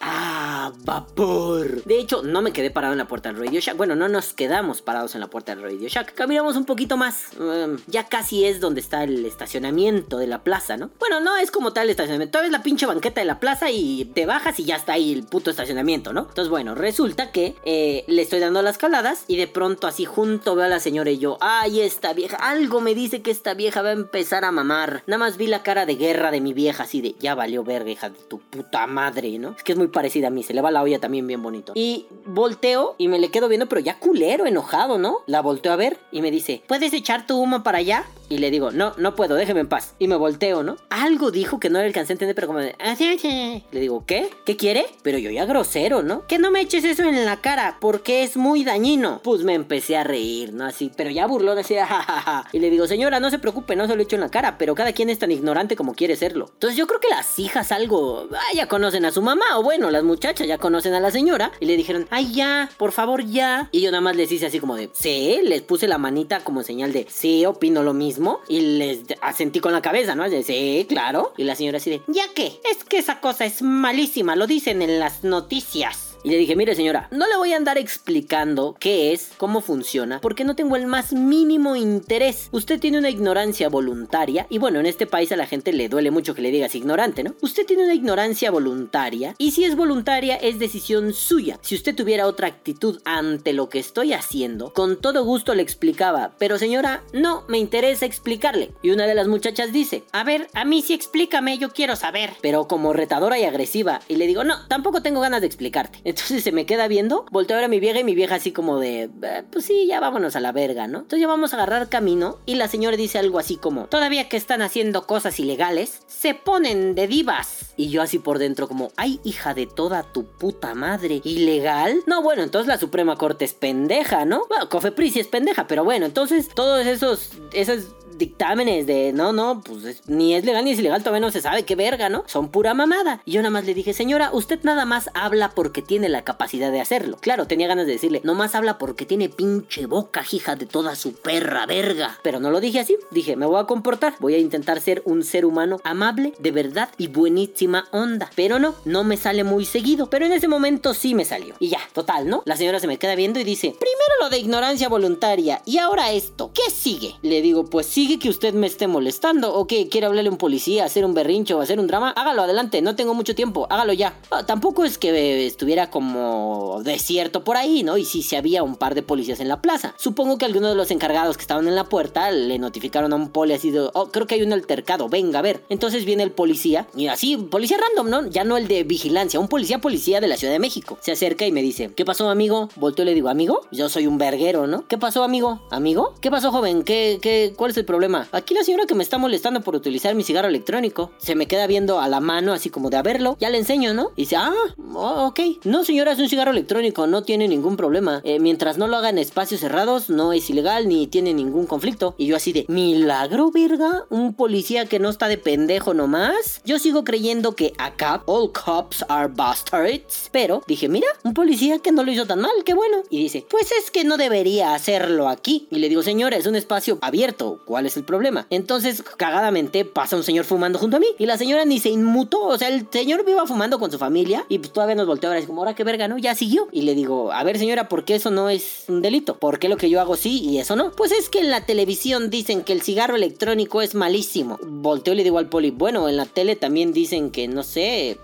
Ah, 0.09 0.71
vapor. 0.85 1.83
De 1.83 1.99
hecho, 1.99 2.23
no 2.23 2.41
me 2.41 2.53
quedé 2.53 2.71
parado 2.71 2.93
en 2.93 2.97
la 2.97 3.09
puerta 3.09 3.29
del 3.29 3.39
Radio 3.39 3.59
Shack. 3.59 3.75
Bueno, 3.75 3.93
no 3.95 4.07
nos 4.07 4.31
quedamos 4.31 4.81
parados 4.81 5.15
en 5.15 5.21
la 5.21 5.27
puerta 5.27 5.53
del 5.53 5.63
Radio 5.63 5.89
Shack. 5.89 6.13
Caminamos 6.13 6.55
un 6.55 6.63
poquito 6.63 6.95
más. 6.95 7.27
em, 7.37 7.77
ya 7.87 8.05
casi 8.05 8.45
es 8.45 8.61
donde 8.61 8.79
está 8.79 9.03
el 9.03 9.25
estacionamiento 9.25 10.17
de 10.17 10.27
la 10.27 10.43
plaza, 10.43 10.77
¿no? 10.77 10.91
Bueno, 10.99 11.19
no 11.19 11.35
es 11.35 11.51
como 11.51 11.73
tal 11.73 11.83
el 11.83 11.89
estacionamiento. 11.89 12.31
Todavía 12.31 12.47
es 12.47 12.57
la 12.57 12.63
pinche 12.63 12.85
banqueta 12.85 13.19
de 13.19 13.25
la 13.25 13.39
plaza 13.39 13.69
y 13.69 14.05
te 14.05 14.25
bajas 14.25 14.59
y 14.59 14.63
ya 14.63 14.77
está 14.77 14.93
ahí 14.93 15.11
el 15.11 15.23
puto 15.23 15.51
estacionamiento, 15.51 16.13
¿no? 16.13 16.21
Entonces, 16.21 16.49
bueno, 16.49 16.73
resulta 16.73 17.31
que 17.31 17.55
eh, 17.65 18.05
le 18.07 18.21
estoy 18.21 18.39
dando 18.39 18.61
las 18.61 18.77
caladas 18.77 19.25
y 19.27 19.35
de 19.35 19.47
pronto 19.47 19.87
así 19.87 20.05
junto 20.05 20.55
veo 20.55 20.65
a 20.65 20.69
la 20.69 20.79
señora 20.79 21.11
y 21.11 21.17
yo, 21.17 21.37
ay, 21.41 21.81
esta 21.81 22.13
vieja, 22.13 22.37
algo 22.37 22.79
me 22.79 22.95
dice 22.95 23.21
que 23.21 23.31
esta 23.31 23.53
vieja 23.53 23.81
va 23.81 23.89
a 23.89 23.93
empezar 23.93 24.45
a 24.45 24.51
mamar. 24.51 25.03
Nada 25.05 25.17
más 25.19 25.35
vi 25.35 25.47
la 25.47 25.63
cara 25.63 25.85
de 25.85 25.95
guerra 25.95 26.31
de 26.31 26.39
mi 26.39 26.53
vieja 26.53 26.83
así 26.83 27.01
de, 27.01 27.15
ya 27.19 27.35
valió 27.35 27.63
verga, 27.63 27.91
hija 27.91 28.09
de 28.09 28.19
tu 28.19 28.39
puta 28.39 28.87
madre, 28.87 29.37
¿no? 29.37 29.55
Es 29.57 29.63
que 29.63 29.73
es 29.73 29.77
muy 29.77 29.87
parecida 29.97 30.27
a 30.27 30.29
mí, 30.29 30.43
se 30.43 30.53
le 30.53 30.61
va 30.61 30.69
la 30.69 30.83
olla 30.83 30.99
también 30.99 31.25
bien 31.25 31.41
bonito. 31.41 31.71
Y 31.73 32.05
volteo 32.27 32.93
y 32.99 33.07
me 33.07 33.17
le 33.17 33.31
quedo 33.31 33.47
viendo, 33.47 33.65
pero 33.65 33.81
ya 33.81 33.97
culero, 33.97 34.45
enojado, 34.45 34.99
¿no? 34.99 35.21
La 35.25 35.41
volteo 35.41 35.73
a 35.73 35.75
ver 35.75 35.97
y 36.11 36.21
me 36.21 36.29
dice, 36.29 36.61
¿Puedes 36.67 36.93
echar 36.93 37.25
tu 37.25 37.35
humo 37.35 37.63
para 37.63 37.79
allá? 37.79 38.05
Y 38.29 38.37
le 38.39 38.51
digo, 38.51 38.71
no, 38.71 38.93
no 38.97 39.15
puedo, 39.15 39.35
déjeme 39.35 39.61
en 39.61 39.67
paz. 39.69 39.95
Y 39.99 40.07
me 40.07 40.15
volteo, 40.15 40.63
¿no? 40.63 40.77
Algo 40.89 41.31
dijo 41.31 41.59
que 41.59 41.69
no 41.69 41.79
le 41.79 41.85
alcancé 41.85 42.13
a 42.13 42.15
entender, 42.15 42.35
pero 42.35 42.47
como 42.47 42.59
de, 42.59 42.75
"Ah, 42.79 42.95
sí, 42.95 43.17
sí". 43.19 43.63
Le 43.71 43.79
digo, 43.79 44.03
¿qué? 44.05 44.29
¿Qué 44.45 44.55
quiere? 44.57 44.85
Pero 45.03 45.17
yo 45.17 45.29
ya 45.29 45.45
grosero, 45.45 46.03
¿no? 46.03 46.25
Que 46.27 46.37
no 46.39 46.51
me 46.51 46.61
eches 46.61 46.83
eso 46.83 47.03
en 47.03 47.25
la 47.25 47.37
cara, 47.37 47.77
porque 47.79 48.23
es 48.23 48.37
muy 48.37 48.63
dañino. 48.63 49.21
Pues 49.23 49.43
me 49.43 49.53
empecé 49.53 49.97
a 49.97 50.03
reír, 50.03 50.53
¿no? 50.53 50.65
Así, 50.65 50.91
pero 50.95 51.09
ya 51.09 51.25
burlón, 51.27 51.57
así, 51.57 51.75
jajaja. 51.77 52.47
Y 52.51 52.59
le 52.59 52.69
digo, 52.69 52.87
señora, 52.87 53.19
no 53.19 53.29
se 53.29 53.39
preocupe, 53.39 53.75
no 53.75 53.87
se 53.87 53.95
lo 53.95 54.01
echo 54.03 54.15
en 54.15 54.21
la 54.21 54.29
cara, 54.29 54.57
pero 54.57 54.75
cada 54.75 54.93
quien 54.93 55.09
es 55.09 55.19
tan 55.19 55.31
ignorante 55.31 55.75
como 55.75 55.93
quiere 55.93 56.15
serlo. 56.15 56.49
Entonces 56.53 56.77
yo 56.77 56.87
creo 56.87 56.99
que 56.99 57.09
las 57.09 57.37
hijas 57.39 57.71
algo, 57.71 58.27
ah, 58.33 58.53
ya 58.55 58.67
conocen 58.67 59.05
a 59.05 59.11
su 59.11 59.21
mamá, 59.21 59.45
o 59.57 59.63
bueno, 59.63 59.89
las 59.91 60.03
muchachas 60.03 60.47
ya 60.47 60.57
conocen 60.57 60.93
a 60.93 60.99
la 60.99 61.11
señora, 61.11 61.51
y 61.59 61.65
le 61.65 61.77
dijeron, 61.77 62.07
ay, 62.09 62.33
ya, 62.33 62.69
por 62.77 62.91
favor, 62.91 63.23
ya. 63.25 63.69
Y 63.71 63.81
yo 63.81 63.91
nada 63.91 64.01
más 64.01 64.15
les 64.15 64.31
hice 64.31 64.47
así 64.47 64.59
como 64.59 64.75
de, 64.75 64.89
sí, 64.93 65.39
les 65.43 65.61
puse 65.61 65.87
la 65.87 65.97
manita 65.97 66.39
como 66.41 66.63
señal 66.63 66.91
de, 66.93 67.05
sí, 67.09 67.45
opino 67.45 67.83
lo 67.83 67.93
mismo, 67.93 68.16
y 68.47 68.61
les 68.61 68.99
asentí 69.21 69.59
con 69.59 69.73
la 69.73 69.81
cabeza, 69.81 70.15
¿no? 70.15 70.29
De, 70.29 70.43
sí, 70.43 70.85
claro. 70.87 71.33
Y 71.37 71.43
la 71.43 71.55
señora 71.55 71.77
así 71.77 71.89
de, 71.89 72.01
¿Ya 72.07 72.23
qué? 72.35 72.59
Es 72.69 72.83
que 72.83 72.97
esa 72.97 73.19
cosa 73.19 73.45
es 73.45 73.61
malísima, 73.61 74.35
lo 74.35 74.47
dicen 74.47 74.81
en 74.81 74.99
las 74.99 75.23
noticias. 75.23 76.06
Y 76.27 76.29
le 76.29 76.39
dije, 76.39 76.57
mire 76.57 76.75
señora, 76.75 77.07
no 77.11 77.25
le 77.25 77.37
voy 77.37 77.53
a 77.53 77.55
andar 77.55 77.77
explicando 77.77 78.75
qué 78.81 79.13
es, 79.13 79.31
cómo 79.37 79.61
funciona, 79.61 80.19
porque 80.19 80.43
no 80.43 80.57
tengo 80.57 80.75
el 80.75 80.85
más 80.85 81.13
mínimo 81.13 81.77
interés. 81.77 82.49
Usted 82.51 82.81
tiene 82.81 82.97
una 82.97 83.09
ignorancia 83.09 83.69
voluntaria, 83.69 84.45
y 84.49 84.57
bueno, 84.57 84.81
en 84.81 84.87
este 84.87 85.07
país 85.07 85.31
a 85.31 85.37
la 85.37 85.45
gente 85.47 85.71
le 85.71 85.87
duele 85.87 86.11
mucho 86.11 86.35
que 86.35 86.41
le 86.41 86.51
digas 86.51 86.75
ignorante, 86.75 87.23
¿no? 87.23 87.33
Usted 87.39 87.65
tiene 87.65 87.85
una 87.85 87.93
ignorancia 87.93 88.51
voluntaria, 88.51 89.35
y 89.37 89.51
si 89.51 89.63
es 89.63 89.77
voluntaria 89.77 90.35
es 90.35 90.59
decisión 90.59 91.13
suya. 91.13 91.59
Si 91.61 91.75
usted 91.75 91.95
tuviera 91.95 92.27
otra 92.27 92.47
actitud 92.47 92.99
ante 93.05 93.53
lo 93.53 93.69
que 93.69 93.79
estoy 93.79 94.11
haciendo, 94.11 94.73
con 94.73 94.99
todo 94.99 95.23
gusto 95.23 95.55
le 95.55 95.61
explicaba, 95.61 96.33
pero 96.37 96.57
señora, 96.57 97.05
no 97.13 97.45
me 97.47 97.57
interesa 97.57 98.05
explicarle. 98.05 98.73
Y 98.81 98.89
una 98.89 99.07
de 99.07 99.15
las 99.15 99.29
muchachas 99.29 99.71
dice, 99.71 100.03
A 100.11 100.25
ver, 100.25 100.49
a 100.53 100.65
mí 100.65 100.81
sí 100.81 100.93
explícame, 100.93 101.57
yo 101.57 101.69
quiero 101.69 101.95
saber. 101.95 102.33
pero 102.41 102.67
como 102.67 102.91
retadora 102.91 103.39
y 103.39 103.45
agresiva. 103.45 104.01
Y 104.09 104.17
le 104.17 104.27
digo, 104.27 104.43
no, 104.43 104.67
tampoco 104.67 105.01
tengo 105.01 105.21
ganas 105.21 105.39
de 105.39 105.47
explicarte. 105.47 105.99
Entonces 105.99 106.16
se 106.23 106.51
me 106.51 106.65
queda 106.65 106.87
viendo, 106.87 107.25
volteo 107.31 107.55
a 107.55 107.59
ver 107.59 107.65
a 107.65 107.69
mi 107.69 107.79
vieja 107.79 107.99
y 107.99 108.03
mi 108.03 108.15
vieja 108.15 108.35
así 108.35 108.51
como 108.51 108.79
de, 108.79 109.09
"Eh, 109.21 109.43
pues 109.51 109.65
sí, 109.65 109.85
ya 109.87 109.99
vámonos 109.99 110.35
a 110.35 110.39
la 110.39 110.51
verga, 110.51 110.87
¿no? 110.87 110.99
Entonces 110.99 111.19
ya 111.21 111.27
vamos 111.27 111.53
a 111.53 111.57
agarrar 111.57 111.89
camino 111.89 112.39
y 112.45 112.55
la 112.55 112.67
señora 112.67 112.97
dice 112.97 113.17
algo 113.19 113.39
así 113.39 113.55
como, 113.57 113.85
Todavía 113.85 114.27
que 114.29 114.37
están 114.37 114.61
haciendo 114.61 115.05
cosas 115.07 115.39
ilegales, 115.39 116.01
se 116.07 116.33
ponen 116.33 116.95
de 116.95 117.07
divas. 117.07 117.73
y 117.77 117.89
yo 117.89 118.01
así 118.01 118.17
por 118.19 118.39
dentro 118.39 118.67
como, 118.67 118.91
ay, 118.97 119.19
hija 119.23 119.53
de 119.53 119.67
toda 119.67 120.01
tu 120.03 120.25
puta 120.25 120.73
madre, 120.73 121.21
¿ilegal? 121.23 122.01
No, 122.07 122.21
bueno, 122.23 122.41
entonces 122.43 122.67
la 122.67 122.77
Suprema 122.79 123.15
Corte 123.17 123.45
es 123.45 123.53
pendeja, 123.53 124.25
¿no? 124.25 124.43
Bueno, 124.49 124.67
Cofepris 124.69 125.13
sí 125.13 125.19
es 125.19 125.27
pendeja, 125.27 125.67
pero 125.67 125.83
bueno, 125.83 126.05
entonces 126.07 126.49
todos 126.49 126.85
esos, 126.87 127.31
esos 127.53 127.85
dictámenes 128.17 128.85
de 128.87 129.13
no, 129.13 129.33
no, 129.33 129.61
pues 129.61 129.83
es- 129.85 130.01
ni 130.07 130.35
es 130.35 130.43
legal 130.45 130.63
ni 130.65 130.71
es 130.71 130.79
ilegal, 130.79 131.01
todavía 131.03 131.21
no 131.25 131.31
se 131.31 131.41
sabe 131.41 131.63
qué 131.63 131.75
verga, 131.75 132.09
¿no? 132.09 132.23
Son 132.27 132.49
pura 132.49 132.73
mamada. 132.73 133.21
Y 133.25 133.31
yo 133.33 133.41
nada 133.41 133.51
más 133.51 133.65
le 133.65 133.73
dije, 133.73 133.93
señora, 133.93 134.29
usted 134.33 134.59
nada 134.63 134.85
más 134.85 135.09
habla 135.13 135.51
porque 135.51 135.81
tiene 135.81 136.09
la 136.09 136.23
capacidad 136.23 136.71
de 136.71 136.81
hacerlo. 136.81 137.17
Claro, 137.21 137.47
tenía 137.47 137.67
ganas 137.67 137.85
de 137.87 137.93
decirle, 137.93 138.21
no 138.23 138.33
más 138.35 138.55
habla 138.55 138.77
porque 138.77 139.05
tiene 139.05 139.29
pinche 139.29 139.85
boca, 139.85 140.23
hija 140.31 140.55
de 140.55 140.65
toda 140.65 140.95
su 140.95 141.13
perra 141.13 141.65
verga. 141.65 142.17
Pero 142.23 142.39
no 142.39 142.49
lo 142.51 142.59
dije 142.59 142.79
así, 142.79 142.97
dije, 143.11 143.35
me 143.35 143.45
voy 143.45 143.59
a 143.59 143.65
comportar, 143.65 144.15
voy 144.19 144.35
a 144.35 144.39
intentar 144.39 144.81
ser 144.81 145.01
un 145.05 145.23
ser 145.23 145.45
humano 145.45 145.79
amable, 145.83 146.33
de 146.39 146.51
verdad 146.51 146.89
y 146.97 147.07
buenísima 147.07 147.87
onda. 147.91 148.29
Pero 148.35 148.59
no, 148.59 148.75
no 148.85 149.03
me 149.03 149.17
sale 149.17 149.43
muy 149.43 149.65
seguido. 149.65 150.09
Pero 150.09 150.25
en 150.25 150.31
ese 150.31 150.47
momento 150.47 150.93
sí 150.93 151.13
me 151.15 151.25
salió. 151.25 151.55
Y 151.59 151.69
ya, 151.69 151.79
total, 151.93 152.27
¿no? 152.29 152.41
La 152.45 152.57
señora 152.57 152.79
se 152.79 152.87
me 152.87 152.97
queda 152.97 153.15
viendo 153.15 153.39
y 153.39 153.43
dice, 153.43 153.67
primero 153.79 154.11
lo 154.21 154.29
de 154.29 154.39
ignorancia 154.39 154.89
voluntaria 154.89 155.61
y 155.65 155.77
ahora 155.77 156.11
esto, 156.11 156.51
¿qué 156.53 156.69
sigue? 156.71 157.15
Le 157.21 157.41
digo, 157.41 157.65
pues 157.65 157.85
sigue 158.07 158.19
que 158.19 158.29
usted 158.29 158.53
me 158.53 158.67
esté 158.67 158.87
molestando 158.87 159.53
o 159.53 159.67
que 159.67 159.89
quiere 159.89 160.07
hablarle 160.07 160.29
a 160.29 160.31
un 160.31 160.37
policía, 160.37 160.85
hacer 160.85 161.03
un 161.03 161.13
berrincho 161.13 161.57
o 161.57 161.61
hacer 161.61 161.77
un 161.77 161.87
drama. 161.87 162.11
Hágalo 162.11 162.43
adelante, 162.43 162.81
no 162.81 162.95
tengo 162.95 163.13
mucho 163.13 163.35
tiempo, 163.35 163.67
hágalo 163.69 163.91
ya. 163.91 164.17
Ah, 164.31 164.45
tampoco 164.45 164.85
es 164.85 164.97
que 164.97 165.09
eh, 165.09 165.45
estuviera 165.45 165.89
como 165.89 166.79
desierto 166.85 167.43
por 167.43 167.57
ahí, 167.57 167.83
¿no? 167.83 167.97
Y 167.97 168.05
sí 168.05 168.23
había 168.33 168.63
un 168.63 168.77
par 168.77 168.95
de 168.95 169.03
policías 169.03 169.41
en 169.41 169.49
la 169.49 169.61
plaza. 169.61 169.93
Supongo 169.97 170.37
que 170.37 170.45
algunos 170.45 170.69
de 170.69 170.77
los 170.77 170.89
encargados 170.89 171.35
que 171.35 171.41
estaban 171.41 171.67
en 171.67 171.75
la 171.75 171.83
puerta 171.83 172.31
le 172.31 172.57
notificaron 172.59 173.11
a 173.11 173.17
un 173.17 173.29
poli 173.29 173.53
así 173.53 173.71
de, 173.71 173.89
oh, 173.93 174.09
creo 174.09 174.25
que 174.25 174.35
hay 174.35 174.41
un 174.41 174.53
altercado, 174.53 175.09
venga 175.09 175.39
a 175.39 175.41
ver. 175.41 175.65
Entonces 175.67 176.05
viene 176.05 176.23
el 176.23 176.31
policía, 176.31 176.87
y 176.95 177.07
así, 177.07 177.35
policía 177.35 177.77
random, 177.77 178.09
¿no? 178.09 178.29
Ya 178.29 178.45
no 178.45 178.55
el 178.55 178.69
de 178.69 178.85
vigilancia, 178.85 179.37
un 179.37 179.49
policía 179.49 179.79
policía 179.79 180.21
de 180.21 180.29
la 180.29 180.37
Ciudad 180.37 180.53
de 180.53 180.59
México. 180.59 180.97
Se 181.01 181.11
acerca 181.11 181.45
y 181.45 181.51
me 181.51 181.61
dice, 181.61 181.91
¿qué 181.93 182.05
pasó, 182.05 182.29
amigo? 182.29 182.69
Volteo 182.77 183.03
y 183.03 183.07
le 183.07 183.15
digo, 183.15 183.27
¿amigo? 183.27 183.63
Yo 183.73 183.89
soy 183.89 184.07
un 184.07 184.17
verguero, 184.17 184.65
¿no? 184.65 184.87
¿Qué 184.87 184.97
pasó, 184.97 185.25
amigo? 185.25 185.61
¿Amigo? 185.71 186.13
¿Qué 186.21 186.31
pasó, 186.31 186.53
joven? 186.53 186.83
¿Qué, 186.83 187.19
qué, 187.21 187.53
cuál 187.57 187.71
es 187.71 187.77
el 187.77 187.83
problema? 187.83 187.96
Aquí 188.31 188.53
la 188.53 188.63
señora 188.63 188.85
que 188.85 188.95
me 188.95 189.03
está 189.03 189.17
molestando 189.17 189.61
por 189.61 189.75
utilizar 189.75 190.13
mi 190.13 190.23
cigarro 190.23 190.47
electrónico. 190.47 191.11
Se 191.17 191.35
me 191.35 191.47
queda 191.47 191.65
viendo 191.65 191.99
a 191.99 192.07
la 192.07 192.19
mano 192.19 192.53
así 192.53 192.69
como 192.69 192.89
de 192.89 192.97
a 192.97 193.01
verlo. 193.01 193.35
Ya 193.39 193.49
le 193.49 193.57
enseño, 193.57 193.93
¿no? 193.93 194.11
Y 194.15 194.23
dice, 194.23 194.35
ah, 194.35 194.53
oh, 194.93 195.27
ok. 195.27 195.39
No, 195.63 195.83
señora, 195.83 196.11
es 196.11 196.19
un 196.19 196.29
cigarro 196.29 196.51
electrónico, 196.51 197.07
no 197.07 197.23
tiene 197.23 197.47
ningún 197.47 197.75
problema. 197.75 198.21
Eh, 198.23 198.39
mientras 198.39 198.77
no 198.77 198.87
lo 198.87 198.97
haga 198.97 199.09
en 199.09 199.17
espacios 199.17 199.61
cerrados, 199.61 200.09
no 200.09 200.31
es 200.31 200.47
ilegal 200.49 200.87
ni 200.87 201.07
tiene 201.07 201.33
ningún 201.33 201.65
conflicto. 201.65 202.13
Y 202.17 202.27
yo 202.27 202.35
así 202.35 202.53
de, 202.53 202.65
milagro, 202.67 203.49
verga, 203.49 204.05
un 204.09 204.35
policía 204.35 204.85
que 204.85 204.99
no 204.99 205.09
está 205.09 205.27
de 205.27 205.39
pendejo 205.39 205.95
nomás. 205.95 206.61
Yo 206.65 206.77
sigo 206.77 207.03
creyendo 207.03 207.55
que 207.55 207.73
acá 207.79 208.21
all 208.27 208.51
cops 208.51 209.03
are 209.09 209.27
bastards. 209.27 210.29
Pero 210.31 210.63
dije, 210.67 210.87
mira, 210.87 211.07
un 211.23 211.33
policía 211.33 211.79
que 211.79 211.91
no 211.91 212.03
lo 212.03 212.11
hizo 212.11 212.27
tan 212.27 212.41
mal, 212.41 212.51
qué 212.63 212.75
bueno. 212.75 212.97
Y 213.09 213.23
dice, 213.23 213.45
pues 213.49 213.71
es 213.71 213.89
que 213.89 214.03
no 214.03 214.17
debería 214.17 214.75
hacerlo 214.75 215.29
aquí. 215.29 215.67
Y 215.71 215.79
le 215.79 215.89
digo, 215.89 216.03
señora, 216.03 216.37
es 216.37 216.45
un 216.45 216.55
espacio 216.55 216.99
abierto. 217.01 217.59
¿Cuál 217.65 217.86
es 217.87 217.97
el 217.97 218.03
problema. 218.03 218.47
Entonces, 218.49 219.03
cagadamente, 219.17 219.85
pasa 219.85 220.15
un 220.15 220.23
señor 220.23 220.45
fumando 220.45 220.79
junto 220.79 220.97
a 220.97 220.99
mí 220.99 221.07
y 221.17 221.25
la 221.25 221.37
señora 221.37 221.65
ni 221.65 221.79
se 221.79 221.89
inmutó. 221.89 222.43
O 222.43 222.57
sea, 222.57 222.69
el 222.69 222.87
señor 222.91 223.25
viva 223.25 223.45
fumando 223.45 223.79
con 223.79 223.91
su 223.91 223.97
familia 223.97 224.45
y 224.49 224.59
pues 224.59 224.73
todavía 224.73 224.95
nos 224.95 225.07
volteó 225.07 225.29
a 225.29 225.33
ver 225.33 225.45
como, 225.45 225.61
ahora 225.61 225.75
qué 225.75 225.83
verga, 225.83 226.07
¿no? 226.07 226.17
Ya 226.17 226.35
siguió. 226.35 226.67
Y 226.71 226.81
le 226.81 226.95
digo, 226.95 227.31
a 227.31 227.43
ver 227.43 227.57
señora, 227.57 227.87
¿por 227.87 228.03
qué 228.03 228.15
eso 228.15 228.31
no 228.31 228.49
es 228.49 228.85
un 228.87 229.01
delito? 229.01 229.37
¿Por 229.37 229.59
qué 229.59 229.69
lo 229.69 229.77
que 229.77 229.89
yo 229.89 230.01
hago 230.01 230.15
sí 230.15 230.41
y 230.41 230.57
eso 230.57 230.75
no? 230.75 230.91
Pues 230.91 231.11
es 231.11 231.29
que 231.29 231.39
en 231.39 231.49
la 231.49 231.65
televisión 231.65 232.29
dicen 232.29 232.63
que 232.63 232.73
el 232.73 232.81
cigarro 232.81 233.15
electrónico 233.15 233.81
es 233.81 233.95
malísimo. 233.95 234.59
Volteo 234.63 235.13
y 235.13 235.17
le 235.17 235.23
digo 235.23 235.37
al 235.37 235.49
poli, 235.49 235.71
bueno, 235.71 236.09
en 236.09 236.17
la 236.17 236.25
tele 236.25 236.55
también 236.55 236.93
dicen 236.93 237.31
que, 237.31 237.47
no 237.47 237.63
sé, 237.63 238.11
eh, 238.11 238.17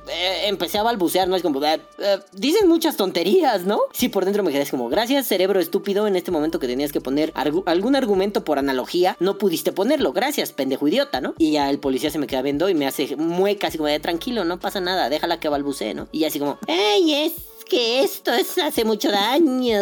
empecé 0.46 0.78
a 0.78 0.84
balbucear, 0.84 1.28
¿no? 1.28 1.36
Es 1.36 1.42
como, 1.42 1.64
eh, 1.64 1.80
eh, 2.00 2.20
dicen 2.34 2.68
muchas 2.68 2.98
tonterías, 2.98 3.66
¿no? 3.66 3.82
Sí, 3.94 4.10
por 4.10 4.26
dentro 4.26 4.44
me 4.44 4.52
quedé 4.52 4.64
como, 4.70 4.90
gracias 4.90 5.28
cerebro 5.28 5.60
estúpido, 5.60 6.08
en 6.08 6.16
este 6.16 6.32
momento 6.32 6.60
que 6.60 6.68
tenías 6.68 6.92
que 6.92 7.02
poner 7.02 7.34
algún 7.36 7.96
argumento 7.96 8.44
por 8.44 8.60
analogía, 8.60 9.18
no 9.20 9.38
pudiste 9.38 9.53
ponerlo, 9.74 10.14
gracias, 10.14 10.52
pendejo 10.52 10.88
idiota, 10.88 11.22
¿no? 11.22 11.36
Y 11.38 11.52
ya 11.52 11.70
el 11.70 11.80
policía 11.80 12.10
se 12.10 12.20
me 12.20 12.28
queda 12.28 12.42
viendo 12.42 12.70
y 12.70 12.74
me 12.74 12.88
hace 12.88 13.16
mueca, 13.16 13.68
así 13.68 13.78
como, 13.78 13.88
de 13.88 14.00
tranquilo, 14.00 14.46
no 14.46 14.60
pasa 14.60 14.82
nada, 14.82 15.10
déjala 15.10 15.40
que 15.40 15.50
balbucee, 15.50 15.94
¿no? 15.94 16.08
Y 16.12 16.26
así 16.26 16.40
como, 16.40 16.58
¡Ey, 16.68 17.14
es 17.14 17.34
que 17.64 18.04
esto 18.04 18.34
es 18.34 18.58
hace 18.58 18.86
mucho 18.86 19.10
daño. 19.12 19.80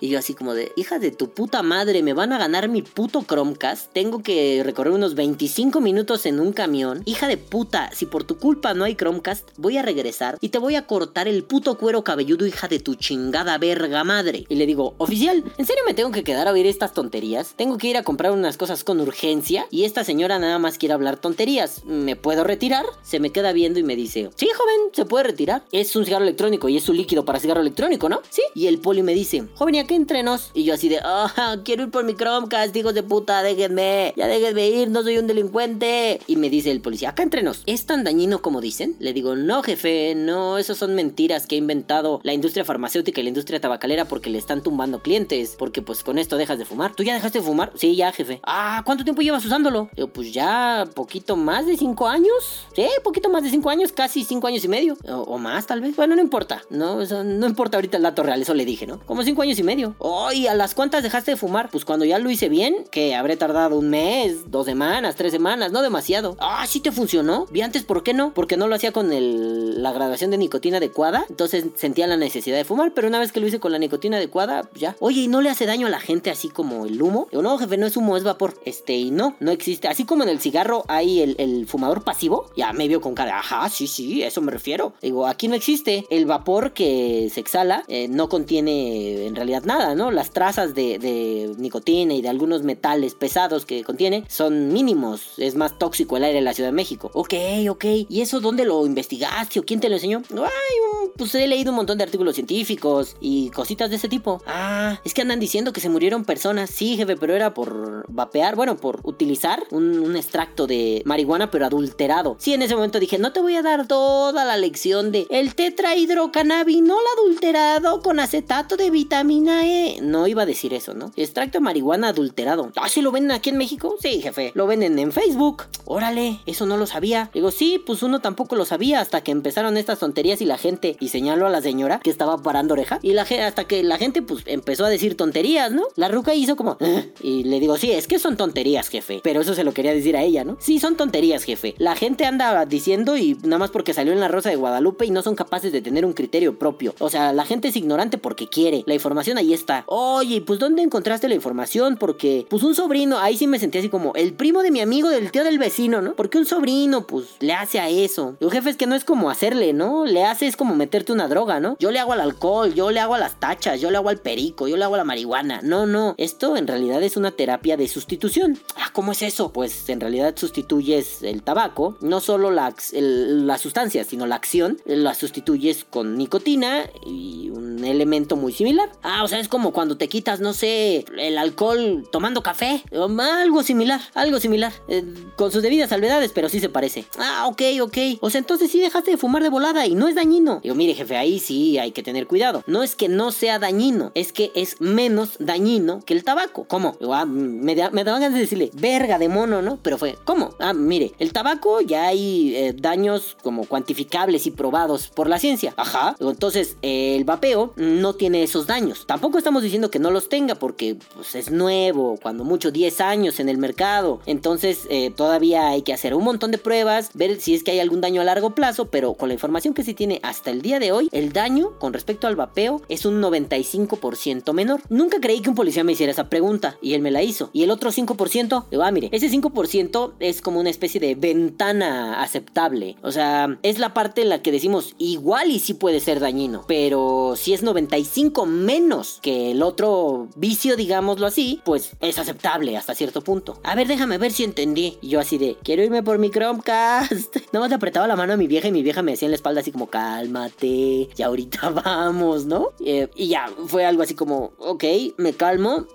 Y 0.00 0.08
yo 0.08 0.18
así 0.18 0.34
como 0.34 0.54
de, 0.54 0.72
hija 0.76 0.98
de 0.98 1.10
tu 1.10 1.30
puta 1.30 1.62
madre, 1.62 2.02
me 2.02 2.12
van 2.12 2.32
a 2.32 2.38
ganar 2.38 2.68
mi 2.68 2.82
puto 2.82 3.24
Chromecast. 3.26 3.92
Tengo 3.92 4.22
que 4.22 4.62
recorrer 4.64 4.92
unos 4.92 5.14
25 5.14 5.80
minutos 5.80 6.26
en 6.26 6.40
un 6.40 6.52
camión. 6.52 7.02
Hija 7.04 7.26
de 7.26 7.36
puta, 7.36 7.90
si 7.94 8.06
por 8.06 8.24
tu 8.24 8.38
culpa 8.38 8.74
no 8.74 8.84
hay 8.84 8.94
Chromecast, 8.94 9.48
voy 9.56 9.78
a 9.78 9.82
regresar 9.82 10.38
y 10.40 10.50
te 10.50 10.58
voy 10.58 10.74
a 10.74 10.86
cortar 10.86 11.28
el 11.28 11.44
puto 11.44 11.78
cuero 11.78 12.04
cabelludo, 12.04 12.46
hija 12.46 12.68
de 12.68 12.80
tu 12.80 12.94
chingada 12.94 13.58
verga 13.58 14.04
madre. 14.04 14.46
Y 14.48 14.56
le 14.56 14.66
digo, 14.66 14.94
oficial, 14.98 15.44
¿en 15.56 15.66
serio 15.66 15.82
me 15.86 15.94
tengo 15.94 16.10
que 16.10 16.24
quedar 16.24 16.48
a 16.48 16.52
oír 16.52 16.66
estas 16.66 16.92
tonterías? 16.92 17.54
Tengo 17.56 17.78
que 17.78 17.88
ir 17.88 17.96
a 17.96 18.02
comprar 18.02 18.32
unas 18.32 18.56
cosas 18.56 18.84
con 18.84 19.00
urgencia 19.00 19.66
y 19.70 19.84
esta 19.84 20.04
señora 20.04 20.38
nada 20.38 20.58
más 20.58 20.78
quiere 20.78 20.94
hablar 20.94 21.16
tonterías. 21.16 21.84
¿Me 21.84 22.16
puedo 22.16 22.44
retirar? 22.44 22.86
Se 23.02 23.20
me 23.20 23.30
queda 23.30 23.52
viendo 23.52 23.78
y 23.78 23.82
me 23.82 23.96
dice, 23.96 24.30
sí, 24.36 24.48
joven, 24.54 24.92
se 24.92 25.04
puede 25.04 25.24
retirar. 25.24 25.64
Es 25.72 25.96
un 25.96 26.04
cigarro 26.08 26.24
electrónico 26.24 26.68
y 26.68 26.76
es 26.76 26.84
su 26.84 26.92
líquido 26.92 27.24
para 27.24 27.38
cigarro 27.38 27.60
electrónico, 27.60 28.08
¿no? 28.08 28.20
Sí. 28.30 28.42
Y 28.54 28.66
el 28.66 28.78
poli 28.78 29.02
me 29.02 29.14
dice, 29.14 29.44
joven, 29.54 29.74
¿y 29.74 29.78
a 29.78 29.86
entrenos? 29.88 30.50
Y 30.54 30.64
yo 30.64 30.74
así 30.74 30.88
de, 30.88 31.00
ah, 31.02 31.56
quiero 31.64 31.84
ir 31.84 31.90
por 31.90 32.04
mi 32.04 32.14
Chromecast, 32.14 32.74
hijos 32.76 32.94
de 32.94 33.02
puta, 33.02 33.42
déjenme, 33.42 34.14
ya 34.16 34.26
déjenme 34.26 34.68
ir, 34.68 34.90
no 34.90 35.02
soy 35.02 35.18
un 35.18 35.26
delincuente. 35.26 36.20
Y 36.26 36.36
me 36.36 36.50
dice 36.50 36.70
el 36.70 36.80
policía, 36.80 37.10
acá 37.10 37.22
entrenos, 37.22 37.62
¿es 37.66 37.86
tan 37.86 38.04
dañino 38.04 38.40
como 38.40 38.60
dicen? 38.60 38.96
Le 38.98 39.12
digo, 39.12 39.36
no, 39.36 39.62
jefe, 39.62 40.14
no, 40.14 40.58
eso 40.58 40.74
son 40.74 40.94
mentiras 40.94 41.46
que 41.46 41.56
ha 41.56 41.58
inventado 41.58 42.20
la 42.22 42.32
industria 42.32 42.64
farmacéutica 42.64 43.20
y 43.20 43.24
la 43.24 43.28
industria 43.28 43.60
tabacalera 43.60 44.06
porque 44.06 44.30
le 44.30 44.38
están 44.38 44.62
tumbando 44.62 45.02
clientes, 45.02 45.56
porque 45.58 45.82
pues 45.82 46.02
con 46.02 46.18
esto 46.18 46.36
dejas 46.36 46.58
de 46.58 46.64
fumar. 46.64 46.94
¿Tú 46.94 47.02
ya 47.02 47.14
dejaste 47.14 47.38
de 47.40 47.44
fumar? 47.44 47.72
Sí, 47.74 47.96
ya, 47.96 48.12
jefe. 48.12 48.40
Ah, 48.44 48.82
¿cuánto 48.84 49.04
tiempo 49.04 49.22
llevas 49.22 49.44
usándolo? 49.44 49.90
Pues 50.14 50.32
ya, 50.32 50.88
poquito 50.94 51.36
más 51.36 51.66
de 51.66 51.76
cinco 51.76 52.08
años. 52.08 52.66
Sí, 52.74 52.86
poquito 53.04 53.28
más 53.28 53.42
de 53.42 53.50
cinco 53.50 53.70
años, 53.70 53.92
casi 53.92 54.24
cinco 54.24 54.46
años 54.46 54.64
y 54.64 54.68
medio. 54.68 54.96
O 55.06 55.38
más, 55.38 55.66
tal 55.66 55.80
vez. 55.80 55.97
Bueno, 55.98 56.14
no 56.14 56.22
importa, 56.22 56.62
¿no? 56.70 57.04
no 57.24 57.46
importa 57.48 57.76
ahorita 57.76 57.96
el 57.96 58.04
dato 58.04 58.22
real, 58.22 58.40
eso 58.40 58.54
le 58.54 58.64
dije, 58.64 58.86
¿no? 58.86 59.00
Como 59.04 59.24
cinco 59.24 59.42
años 59.42 59.58
y 59.58 59.64
medio. 59.64 59.96
Oh, 59.98 60.30
¿y 60.30 60.46
a 60.46 60.54
las 60.54 60.76
cuantas 60.76 61.02
dejaste 61.02 61.32
de 61.32 61.36
fumar? 61.36 61.70
Pues 61.72 61.84
cuando 61.84 62.04
ya 62.04 62.20
lo 62.20 62.30
hice 62.30 62.48
bien, 62.48 62.84
que 62.92 63.16
habré 63.16 63.36
tardado 63.36 63.76
un 63.76 63.90
mes, 63.90 64.48
dos 64.48 64.66
semanas, 64.66 65.16
tres 65.16 65.32
semanas, 65.32 65.72
no 65.72 65.82
demasiado. 65.82 66.36
Ah, 66.38 66.64
sí 66.68 66.78
te 66.78 66.92
funcionó. 66.92 67.46
Vi 67.50 67.62
antes, 67.62 67.82
¿por 67.82 68.04
qué 68.04 68.14
no? 68.14 68.32
Porque 68.32 68.56
no 68.56 68.68
lo 68.68 68.76
hacía 68.76 68.92
con 68.92 69.08
la 69.10 69.90
graduación 69.90 70.30
de 70.30 70.38
nicotina 70.38 70.76
adecuada. 70.76 71.26
Entonces 71.28 71.64
sentía 71.74 72.06
la 72.06 72.16
necesidad 72.16 72.56
de 72.56 72.64
fumar, 72.64 72.92
pero 72.94 73.08
una 73.08 73.18
vez 73.18 73.32
que 73.32 73.40
lo 73.40 73.48
hice 73.48 73.58
con 73.58 73.72
la 73.72 73.78
nicotina 73.80 74.18
adecuada, 74.18 74.70
ya. 74.76 74.94
Oye, 75.00 75.22
¿y 75.22 75.26
no 75.26 75.40
le 75.40 75.50
hace 75.50 75.66
daño 75.66 75.88
a 75.88 75.90
la 75.90 75.98
gente 75.98 76.30
así 76.30 76.48
como 76.48 76.86
el 76.86 77.02
humo? 77.02 77.26
Yo, 77.32 77.42
no, 77.42 77.58
jefe, 77.58 77.76
no 77.76 77.86
es 77.86 77.96
humo, 77.96 78.16
es 78.16 78.22
vapor. 78.22 78.54
Este, 78.64 78.92
y 78.92 79.10
no, 79.10 79.34
no 79.40 79.50
existe. 79.50 79.88
Así 79.88 80.04
como 80.04 80.22
en 80.22 80.28
el 80.28 80.38
cigarro 80.38 80.84
hay 80.86 81.22
el, 81.22 81.34
el 81.40 81.66
fumador 81.66 82.04
pasivo, 82.04 82.52
ya 82.56 82.72
me 82.72 82.86
vio 82.86 83.00
con 83.00 83.16
cara, 83.16 83.40
ajá, 83.40 83.68
sí, 83.68 83.88
sí, 83.88 84.22
eso 84.22 84.40
me 84.42 84.52
refiero. 84.52 84.92
Digo, 85.02 85.26
aquí 85.26 85.48
no 85.48 85.56
existe. 85.56 85.87
El 86.10 86.26
vapor 86.26 86.72
que 86.72 87.30
se 87.32 87.40
exhala 87.40 87.84
eh, 87.88 88.08
no 88.08 88.28
contiene 88.28 89.26
en 89.26 89.34
realidad 89.34 89.62
nada, 89.64 89.94
¿no? 89.94 90.10
Las 90.10 90.30
trazas 90.30 90.74
de, 90.74 90.98
de, 90.98 91.54
nicotina 91.58 92.14
y 92.14 92.22
de 92.22 92.28
algunos 92.28 92.62
metales 92.62 93.14
pesados 93.14 93.64
que 93.64 93.84
contiene 93.84 94.24
son 94.28 94.72
mínimos. 94.72 95.38
Es 95.38 95.54
más 95.54 95.78
tóxico 95.78 96.16
el 96.16 96.24
aire 96.24 96.38
en 96.38 96.44
la 96.44 96.54
Ciudad 96.54 96.68
de 96.68 96.76
México. 96.76 97.10
Ok, 97.14 97.34
ok. 97.70 97.84
¿Y 98.08 98.20
eso 98.20 98.40
dónde 98.40 98.64
lo 98.64 98.86
investigaste 98.86 99.60
o 99.60 99.64
quién 99.64 99.80
te 99.80 99.88
lo 99.88 99.94
enseñó? 99.94 100.22
Ay, 100.30 101.10
pues 101.16 101.34
he 101.34 101.46
leído 101.46 101.70
un 101.70 101.76
montón 101.76 101.98
de 101.98 102.04
artículos 102.04 102.34
científicos 102.34 103.16
y 103.20 103.50
cositas 103.50 103.90
de 103.90 103.96
ese 103.96 104.08
tipo. 104.08 104.42
Ah, 104.46 105.00
es 105.04 105.14
que 105.14 105.22
andan 105.22 105.40
diciendo 105.40 105.72
que 105.72 105.80
se 105.80 105.88
murieron 105.88 106.24
personas. 106.24 106.70
Sí, 106.70 106.96
jefe, 106.96 107.16
pero 107.16 107.34
era 107.34 107.54
por 107.54 108.04
vapear, 108.08 108.56
bueno, 108.56 108.76
por 108.76 109.00
utilizar 109.04 109.62
un, 109.70 109.98
un 109.98 110.16
extracto 110.16 110.66
de 110.66 111.02
marihuana, 111.04 111.50
pero 111.50 111.66
adulterado. 111.66 112.36
Sí, 112.38 112.54
en 112.54 112.62
ese 112.62 112.74
momento 112.74 113.00
dije, 113.00 113.18
no 113.18 113.32
te 113.32 113.40
voy 113.40 113.56
a 113.56 113.62
dar 113.62 113.86
toda 113.86 114.44
la 114.44 114.56
lección 114.56 115.12
de 115.12 115.26
el 115.30 115.54
tetrahidrocannabinol 115.78 117.04
adulterado 117.16 118.02
con 118.02 118.18
acetato 118.18 118.76
de 118.76 118.90
vitamina 118.90 119.64
E. 119.64 120.00
No 120.02 120.26
iba 120.26 120.42
a 120.42 120.46
decir 120.46 120.74
eso, 120.74 120.92
¿no? 120.92 121.12
Extracto 121.14 121.58
de 121.58 121.62
marihuana 121.62 122.08
adulterado. 122.08 122.72
Ah, 122.74 122.88
¿sí 122.88 123.00
lo 123.00 123.12
venden 123.12 123.30
aquí 123.30 123.50
en 123.50 123.58
México? 123.58 123.94
Sí, 124.00 124.20
jefe. 124.20 124.50
Lo 124.56 124.66
venden 124.66 124.98
en 124.98 125.12
Facebook. 125.12 125.66
Órale, 125.84 126.40
eso 126.46 126.66
no 126.66 126.76
lo 126.78 126.88
sabía. 126.88 127.30
Digo, 127.32 127.52
sí, 127.52 127.80
pues 127.86 128.02
uno 128.02 128.20
tampoco 128.20 128.56
lo 128.56 128.64
sabía 128.64 129.00
hasta 129.00 129.20
que 129.20 129.30
empezaron 129.30 129.76
estas 129.76 130.00
tonterías 130.00 130.40
y 130.40 130.46
la 130.46 130.58
gente, 130.58 130.96
y 130.98 131.10
señaló 131.10 131.46
a 131.46 131.50
la 131.50 131.62
señora 131.62 132.00
que 132.00 132.10
estaba 132.10 132.42
parando 132.42 132.74
oreja, 132.74 132.98
y 133.00 133.12
la 133.12 133.22
hasta 133.22 133.64
que 133.64 133.84
la 133.84 133.98
gente 133.98 134.20
pues 134.22 134.42
empezó 134.46 134.84
a 134.84 134.88
decir 134.88 135.16
tonterías, 135.16 135.70
¿no? 135.70 135.84
La 135.94 136.08
ruca 136.08 136.34
hizo 136.34 136.56
como, 136.56 136.76
ah", 136.80 137.02
y 137.22 137.44
le 137.44 137.60
digo, 137.60 137.76
sí, 137.76 137.92
es 137.92 138.08
que 138.08 138.18
son 138.18 138.36
tonterías, 138.36 138.88
jefe. 138.88 139.20
Pero 139.22 139.42
eso 139.42 139.54
se 139.54 139.62
lo 139.62 139.72
quería 139.72 139.94
decir 139.94 140.16
a 140.16 140.24
ella, 140.24 140.42
¿no? 140.42 140.56
Sí, 140.58 140.80
son 140.80 140.96
tonterías, 140.96 141.44
jefe. 141.44 141.76
La 141.78 141.94
gente 141.94 142.24
anda 142.24 142.66
diciendo 142.66 143.16
y 143.16 143.38
nada 143.44 143.58
más 143.58 143.70
porque 143.70 143.94
salió 143.94 144.12
en 144.12 144.18
la 144.18 144.28
Rosa 144.28 144.50
de 144.50 144.56
Guadalupe 144.56 145.06
y 145.06 145.10
no 145.10 145.22
son 145.22 145.36
capaces 145.36 145.67
de 145.72 145.82
tener 145.82 146.04
un 146.04 146.12
criterio 146.12 146.58
propio. 146.58 146.94
O 146.98 147.10
sea, 147.10 147.32
la 147.32 147.44
gente 147.44 147.68
es 147.68 147.76
ignorante 147.76 148.18
porque 148.18 148.48
quiere. 148.48 148.84
La 148.86 148.94
información 148.94 149.38
ahí 149.38 149.52
está. 149.52 149.84
Oye, 149.86 150.40
pues 150.40 150.58
¿dónde 150.58 150.82
encontraste 150.82 151.28
la 151.28 151.34
información? 151.34 151.96
Porque, 151.96 152.46
pues 152.48 152.62
un 152.62 152.74
sobrino, 152.74 153.18
ahí 153.18 153.36
sí 153.36 153.46
me 153.46 153.58
sentí 153.58 153.78
así 153.78 153.88
como 153.88 154.12
el 154.14 154.32
primo 154.34 154.62
de 154.62 154.70
mi 154.70 154.80
amigo, 154.80 155.08
del 155.08 155.30
tío 155.30 155.44
del 155.44 155.58
vecino, 155.58 156.02
¿no? 156.02 156.14
Porque 156.14 156.38
un 156.38 156.46
sobrino, 156.46 157.06
pues, 157.06 157.26
le 157.40 157.52
hace 157.52 157.80
a 157.80 157.88
eso. 157.88 158.36
Los 158.40 158.52
jefe 158.52 158.70
es 158.70 158.76
que 158.76 158.86
no 158.86 158.94
es 158.94 159.04
como 159.04 159.30
hacerle, 159.30 159.72
¿no? 159.72 160.06
Le 160.06 160.24
hace 160.24 160.46
es 160.46 160.56
como 160.56 160.74
meterte 160.74 161.12
una 161.12 161.28
droga, 161.28 161.60
¿no? 161.60 161.76
Yo 161.78 161.90
le 161.90 161.98
hago 161.98 162.12
al 162.12 162.20
alcohol, 162.20 162.74
yo 162.74 162.90
le 162.90 163.00
hago 163.00 163.14
a 163.14 163.18
las 163.18 163.38
tachas, 163.38 163.80
yo 163.80 163.90
le 163.90 163.96
hago 163.96 164.08
al 164.08 164.18
perico, 164.18 164.68
yo 164.68 164.76
le 164.76 164.84
hago 164.84 164.94
a 164.94 164.98
la 164.98 165.04
marihuana. 165.04 165.60
No, 165.62 165.86
no. 165.86 166.14
Esto 166.18 166.56
en 166.56 166.66
realidad 166.66 167.02
es 167.02 167.16
una 167.16 167.32
terapia 167.32 167.76
de 167.76 167.88
sustitución. 167.88 168.58
Ah, 168.76 168.90
¿cómo 168.92 169.12
es 169.12 169.22
eso? 169.22 169.52
Pues 169.52 169.88
en 169.88 170.00
realidad 170.00 170.34
sustituyes 170.36 171.22
el 171.22 171.42
tabaco, 171.42 171.96
no 172.00 172.20
solo 172.20 172.50
la, 172.50 172.74
la 172.92 173.58
sustancia, 173.58 174.04
sino 174.04 174.26
la 174.26 174.36
acción, 174.36 174.78
la 174.84 175.14
sustituyes 175.14 175.57
con 175.90 176.16
nicotina 176.16 176.88
y 177.06 177.50
un 177.50 177.84
elemento 177.84 178.36
muy 178.36 178.52
similar. 178.52 178.90
Ah, 179.02 179.22
o 179.24 179.28
sea, 179.28 179.38
es 179.38 179.48
como 179.48 179.72
cuando 179.72 179.96
te 179.96 180.08
quitas, 180.08 180.40
no 180.40 180.52
sé, 180.52 181.04
el 181.18 181.38
alcohol 181.38 182.08
tomando 182.10 182.42
café. 182.42 182.82
Algo 182.92 183.62
similar, 183.62 184.00
algo 184.14 184.40
similar. 184.40 184.72
Eh, 184.88 185.04
con 185.36 185.52
sus 185.52 185.62
debidas 185.62 185.90
salvedades, 185.90 186.32
pero 186.32 186.48
sí 186.48 186.60
se 186.60 186.68
parece. 186.68 187.06
Ah, 187.18 187.46
ok, 187.48 187.62
ok. 187.82 187.98
O 188.20 188.30
sea, 188.30 188.38
entonces 188.38 188.70
sí 188.70 188.80
dejaste 188.80 189.12
de 189.12 189.16
fumar 189.16 189.42
de 189.42 189.48
volada 189.48 189.86
y 189.86 189.94
no 189.94 190.08
es 190.08 190.14
dañino. 190.14 190.60
Digo, 190.62 190.74
mire, 190.74 190.94
jefe, 190.94 191.16
ahí 191.16 191.38
sí 191.38 191.78
hay 191.78 191.92
que 191.92 192.02
tener 192.02 192.26
cuidado. 192.26 192.62
No 192.66 192.82
es 192.82 192.94
que 192.94 193.08
no 193.08 193.32
sea 193.32 193.58
dañino, 193.58 194.12
es 194.14 194.32
que 194.32 194.52
es 194.54 194.80
menos 194.80 195.36
dañino 195.38 196.00
que 196.04 196.14
el 196.14 196.24
tabaco. 196.24 196.64
¿Cómo? 196.64 196.96
Ah, 197.12 197.24
me, 197.26 197.74
da, 197.74 197.90
me 197.90 198.04
daban 198.04 198.20
ganas 198.20 198.34
de 198.34 198.40
decirle, 198.40 198.70
verga 198.74 199.18
de 199.18 199.28
mono, 199.28 199.62
¿no? 199.62 199.78
Pero 199.82 199.98
fue, 199.98 200.16
¿cómo? 200.24 200.54
Ah, 200.58 200.72
mire, 200.72 201.12
el 201.18 201.32
tabaco 201.32 201.80
ya 201.80 202.06
hay 202.06 202.54
eh, 202.54 202.74
daños 202.76 203.36
como 203.42 203.64
cuantificables 203.66 204.46
y 204.46 204.50
probados 204.50 205.08
por 205.08 205.28
la 205.28 205.38
ciencia. 205.38 205.47
Ajá. 205.76 206.16
Entonces, 206.20 206.76
el 206.82 207.24
vapeo 207.24 207.72
no 207.76 208.14
tiene 208.14 208.42
esos 208.42 208.66
daños. 208.66 209.06
Tampoco 209.06 209.38
estamos 209.38 209.62
diciendo 209.62 209.90
que 209.90 209.98
no 209.98 210.10
los 210.10 210.28
tenga 210.28 210.56
porque 210.56 210.96
pues, 211.14 211.34
es 211.34 211.50
nuevo, 211.50 212.18
cuando 212.20 212.44
mucho 212.44 212.70
10 212.70 213.00
años 213.00 213.40
en 213.40 213.48
el 213.48 213.58
mercado. 213.58 214.20
Entonces, 214.26 214.86
eh, 214.90 215.10
todavía 215.10 215.68
hay 215.68 215.82
que 215.82 215.92
hacer 215.92 216.14
un 216.14 216.24
montón 216.24 216.50
de 216.50 216.58
pruebas, 216.58 217.10
ver 217.14 217.40
si 217.40 217.54
es 217.54 217.62
que 217.62 217.70
hay 217.70 217.80
algún 217.80 218.00
daño 218.00 218.20
a 218.20 218.24
largo 218.24 218.54
plazo, 218.54 218.86
pero 218.86 219.14
con 219.14 219.28
la 219.28 219.34
información 219.34 219.74
que 219.74 219.84
se 219.84 219.94
tiene 219.94 220.20
hasta 220.22 220.50
el 220.50 220.62
día 220.62 220.78
de 220.78 220.92
hoy, 220.92 221.08
el 221.12 221.32
daño 221.32 221.78
con 221.78 221.92
respecto 221.92 222.26
al 222.26 222.36
vapeo 222.36 222.82
es 222.88 223.06
un 223.06 223.22
95% 223.22 224.52
menor. 224.52 224.80
Nunca 224.88 225.20
creí 225.20 225.40
que 225.40 225.50
un 225.50 225.56
policía 225.56 225.84
me 225.84 225.92
hiciera 225.92 226.12
esa 226.12 226.28
pregunta 226.28 226.76
y 226.82 226.94
él 226.94 227.02
me 227.02 227.10
la 227.10 227.22
hizo. 227.22 227.50
Y 227.52 227.62
el 227.62 227.70
otro 227.70 227.90
5%, 227.90 228.66
digo, 228.70 228.82
ah, 228.82 228.90
mire, 228.90 229.08
ese 229.12 229.30
5% 229.30 230.12
es 230.20 230.40
como 230.40 230.60
una 230.60 230.70
especie 230.70 231.00
de 231.00 231.14
ventana 231.14 232.22
aceptable. 232.22 232.96
O 233.02 233.12
sea, 233.12 233.58
es 233.62 233.78
la 233.78 233.94
parte 233.94 234.22
en 234.22 234.28
la 234.28 234.42
que 234.42 234.52
decimos 234.52 234.94
igual 234.98 235.37
y 235.46 235.58
sí 235.58 235.74
puede 235.74 236.00
ser 236.00 236.20
dañino, 236.20 236.64
pero 236.66 237.34
si 237.36 237.52
es 237.52 237.58
es 237.58 237.64
95 237.64 238.46
menos 238.46 239.18
que 239.20 239.50
el 239.50 239.64
otro 239.64 240.28
vicio, 240.36 240.76
digámoslo 240.76 241.26
así, 241.26 241.60
pues 241.64 241.90
es 242.00 242.18
aceptable 242.18 242.76
hasta 242.76 242.94
cierto 242.94 243.22
punto. 243.22 243.58
A 243.64 243.74
ver, 243.74 243.88
déjame 243.88 244.16
ver 244.16 244.30
si 244.30 244.44
entendí. 244.44 244.96
Y 245.00 245.08
yo 245.08 245.18
así 245.18 245.38
de, 245.38 245.56
quiero 245.64 245.82
irme 245.82 246.04
por 246.04 246.18
mi 246.18 246.30
Chromecast. 246.30 247.36
Nada 247.52 247.64
más 247.64 247.70
le 247.70 247.74
apretaba 247.74 248.06
la 248.06 248.14
mano 248.14 248.34
a 248.34 248.36
mi 248.36 248.46
vieja 248.46 248.68
y 248.68 248.72
mi 248.72 248.82
vieja 248.82 249.02
me 249.02 249.12
decía 249.12 249.26
en 249.26 249.32
la 249.32 249.36
espalda 249.36 249.60
así 249.60 249.72
como, 249.72 249.88
cálmate, 249.88 251.08
ya 251.16 251.26
ahorita 251.26 251.70
vamos, 251.84 252.44
¿no? 252.44 252.70
Eh, 252.84 253.08
y 253.16 253.26
ya, 253.26 253.50
fue 253.66 253.84
algo 253.84 254.02
así 254.02 254.14
como, 254.14 254.52
ok, 254.58 254.84
me 255.16 255.32
calmo, 255.32 255.86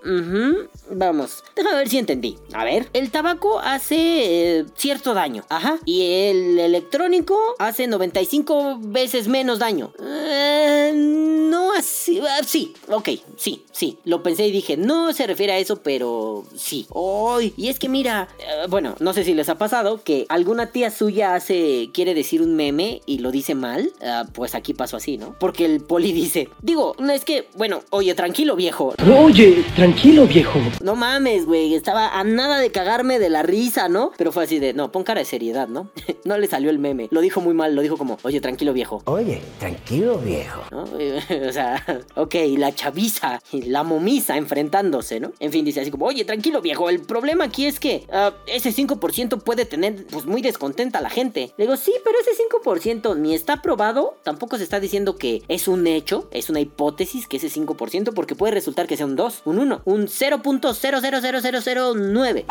vamos. 0.92 1.46
Déjame 1.56 1.78
ver 1.78 1.88
si 1.88 1.98
entendí. 1.98 2.38
A 2.52 2.66
ver, 2.66 2.90
el 2.92 3.10
tabaco 3.10 3.60
hace 3.60 4.60
eh, 4.60 4.66
cierto 4.76 5.14
daño, 5.14 5.46
ajá. 5.48 5.80
Y 5.86 6.02
el 6.02 6.60
electrónico 6.60 7.40
hace 7.58 7.88
95 7.88 8.80
veces 8.82 9.23
menos 9.28 9.60
daño. 9.60 9.92
Eh, 10.00 10.92
no 10.94 11.72
así, 11.74 12.20
ah, 12.20 12.42
sí, 12.46 12.74
ok, 12.90 13.10
sí, 13.38 13.64
sí. 13.72 13.98
Lo 14.06 14.24
pensé 14.24 14.48
y 14.48 14.52
dije, 14.52 14.78
no 14.78 15.14
se 15.14 15.28
refiere 15.28 15.54
a 15.54 15.60
eso, 15.60 15.78
pero 15.84 16.44
sí. 16.56 16.88
Hoy, 16.90 17.54
y 17.58 17.70
es 17.70 17.80
que 17.80 17.90
mira, 17.90 18.28
eh, 18.40 18.66
bueno, 18.70 18.96
no 19.00 19.14
sé 19.14 19.24
si 19.24 19.34
les 19.34 19.50
ha 19.50 19.58
pasado 19.58 20.02
que 20.04 20.26
alguna 20.30 20.72
tía 20.72 20.90
suya 20.90 21.36
hace, 21.36 21.90
quiere 21.94 22.14
decir 22.14 22.42
un 22.42 22.56
meme 22.56 23.02
y 23.06 23.20
lo 23.20 23.32
dice 23.32 23.56
mal. 23.56 23.92
Ah, 24.02 24.26
pues 24.34 24.56
aquí 24.56 24.74
pasó 24.74 24.98
así, 24.98 25.18
¿no? 25.18 25.36
Porque 25.40 25.66
el 25.66 25.82
poli 25.82 26.12
dice, 26.12 26.50
digo, 26.62 26.96
no 27.00 27.12
es 27.12 27.26
que, 27.26 27.48
bueno, 27.56 27.82
oye, 27.90 28.14
tranquilo 28.16 28.56
viejo. 28.56 28.94
Oye, 29.16 29.64
tranquilo, 29.76 30.26
viejo. 30.26 30.60
No 30.82 30.96
mames, 30.96 31.46
güey, 31.46 31.76
estaba 31.76 32.20
a 32.20 32.24
nada 32.24 32.60
de 32.60 32.72
cagarme 32.72 33.20
de 33.20 33.30
la 33.30 33.44
risa, 33.44 33.90
¿no? 33.90 34.12
Pero 34.18 34.32
fue 34.32 34.44
así 34.46 34.60
de, 34.60 34.74
no, 34.74 34.92
pon 34.92 35.04
cara 35.04 35.20
de 35.20 35.26
seriedad, 35.26 35.68
¿no? 35.68 35.90
no 36.26 36.38
le 36.38 36.48
salió 36.48 36.70
el 36.70 36.80
meme. 36.80 37.08
Lo 37.12 37.22
dijo 37.22 37.42
muy 37.42 37.54
mal, 37.54 37.76
lo 37.76 37.82
dijo 37.82 37.98
como, 37.98 38.18
oye, 38.24 38.42
tranquilo 38.42 38.74
viejo. 38.74 39.02
Oye, 39.14 39.42
tranquilo 39.60 40.18
viejo. 40.18 40.64
o 40.72 41.52
sea, 41.52 41.84
ok, 42.16 42.34
la 42.58 42.74
chaviza 42.74 43.40
la 43.52 43.84
momisa 43.84 44.38
enfrentándose, 44.38 45.20
¿no? 45.20 45.34
En 45.40 45.52
fin, 45.52 45.64
dice 45.64 45.82
así 45.82 45.92
como, 45.92 46.08
oye, 46.08 46.26
tranquilo 46.26 46.62
viejo, 46.62 46.90
el 46.90 47.00
problema 47.00 47.44
aquí 47.44 47.68
es 47.68 47.80
que 47.80 48.08
ah, 48.12 48.34
ese 48.48 48.72
5% 48.72 49.44
puede 49.44 49.66
tener 49.66 50.08
pues 50.08 50.26
muy 50.26 50.42
descontenta 50.42 50.98
a 50.98 51.04
la 51.04 51.12
gente. 51.12 51.54
Le 51.58 51.66
digo, 51.66 51.78
sí, 51.78 51.94
pero 52.04 52.18
ese 52.20 52.32
5% 52.50 53.16
ni 53.16 53.36
está 53.36 53.62
probado, 53.62 54.18
tampoco 54.24 54.58
se 54.58 54.64
está 54.64 54.80
diciendo 54.80 55.16
que 55.16 55.44
es 55.48 55.68
un 55.68 55.86
hecho, 55.86 56.28
es 56.32 56.50
una 56.50 56.60
hipótesis 56.60 57.28
que 57.28 57.38
ese 57.38 57.52
5%, 57.52 58.16
porque 58.16 58.34
puede 58.34 58.56
resultar 58.56 58.88
que 58.88 58.98
sea 58.98 59.06
un 59.06 59.16
2, 59.16 59.44
un 59.46 59.60
1, 59.60 59.82
un 59.86 60.08
0.000009. 60.08 62.46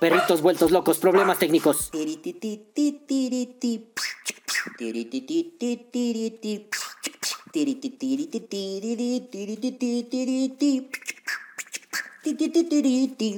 Perritos 0.00 0.40
vueltos 0.40 0.70
locos, 0.70 0.98
problemas 0.98 1.38
técnicos. 1.38 1.90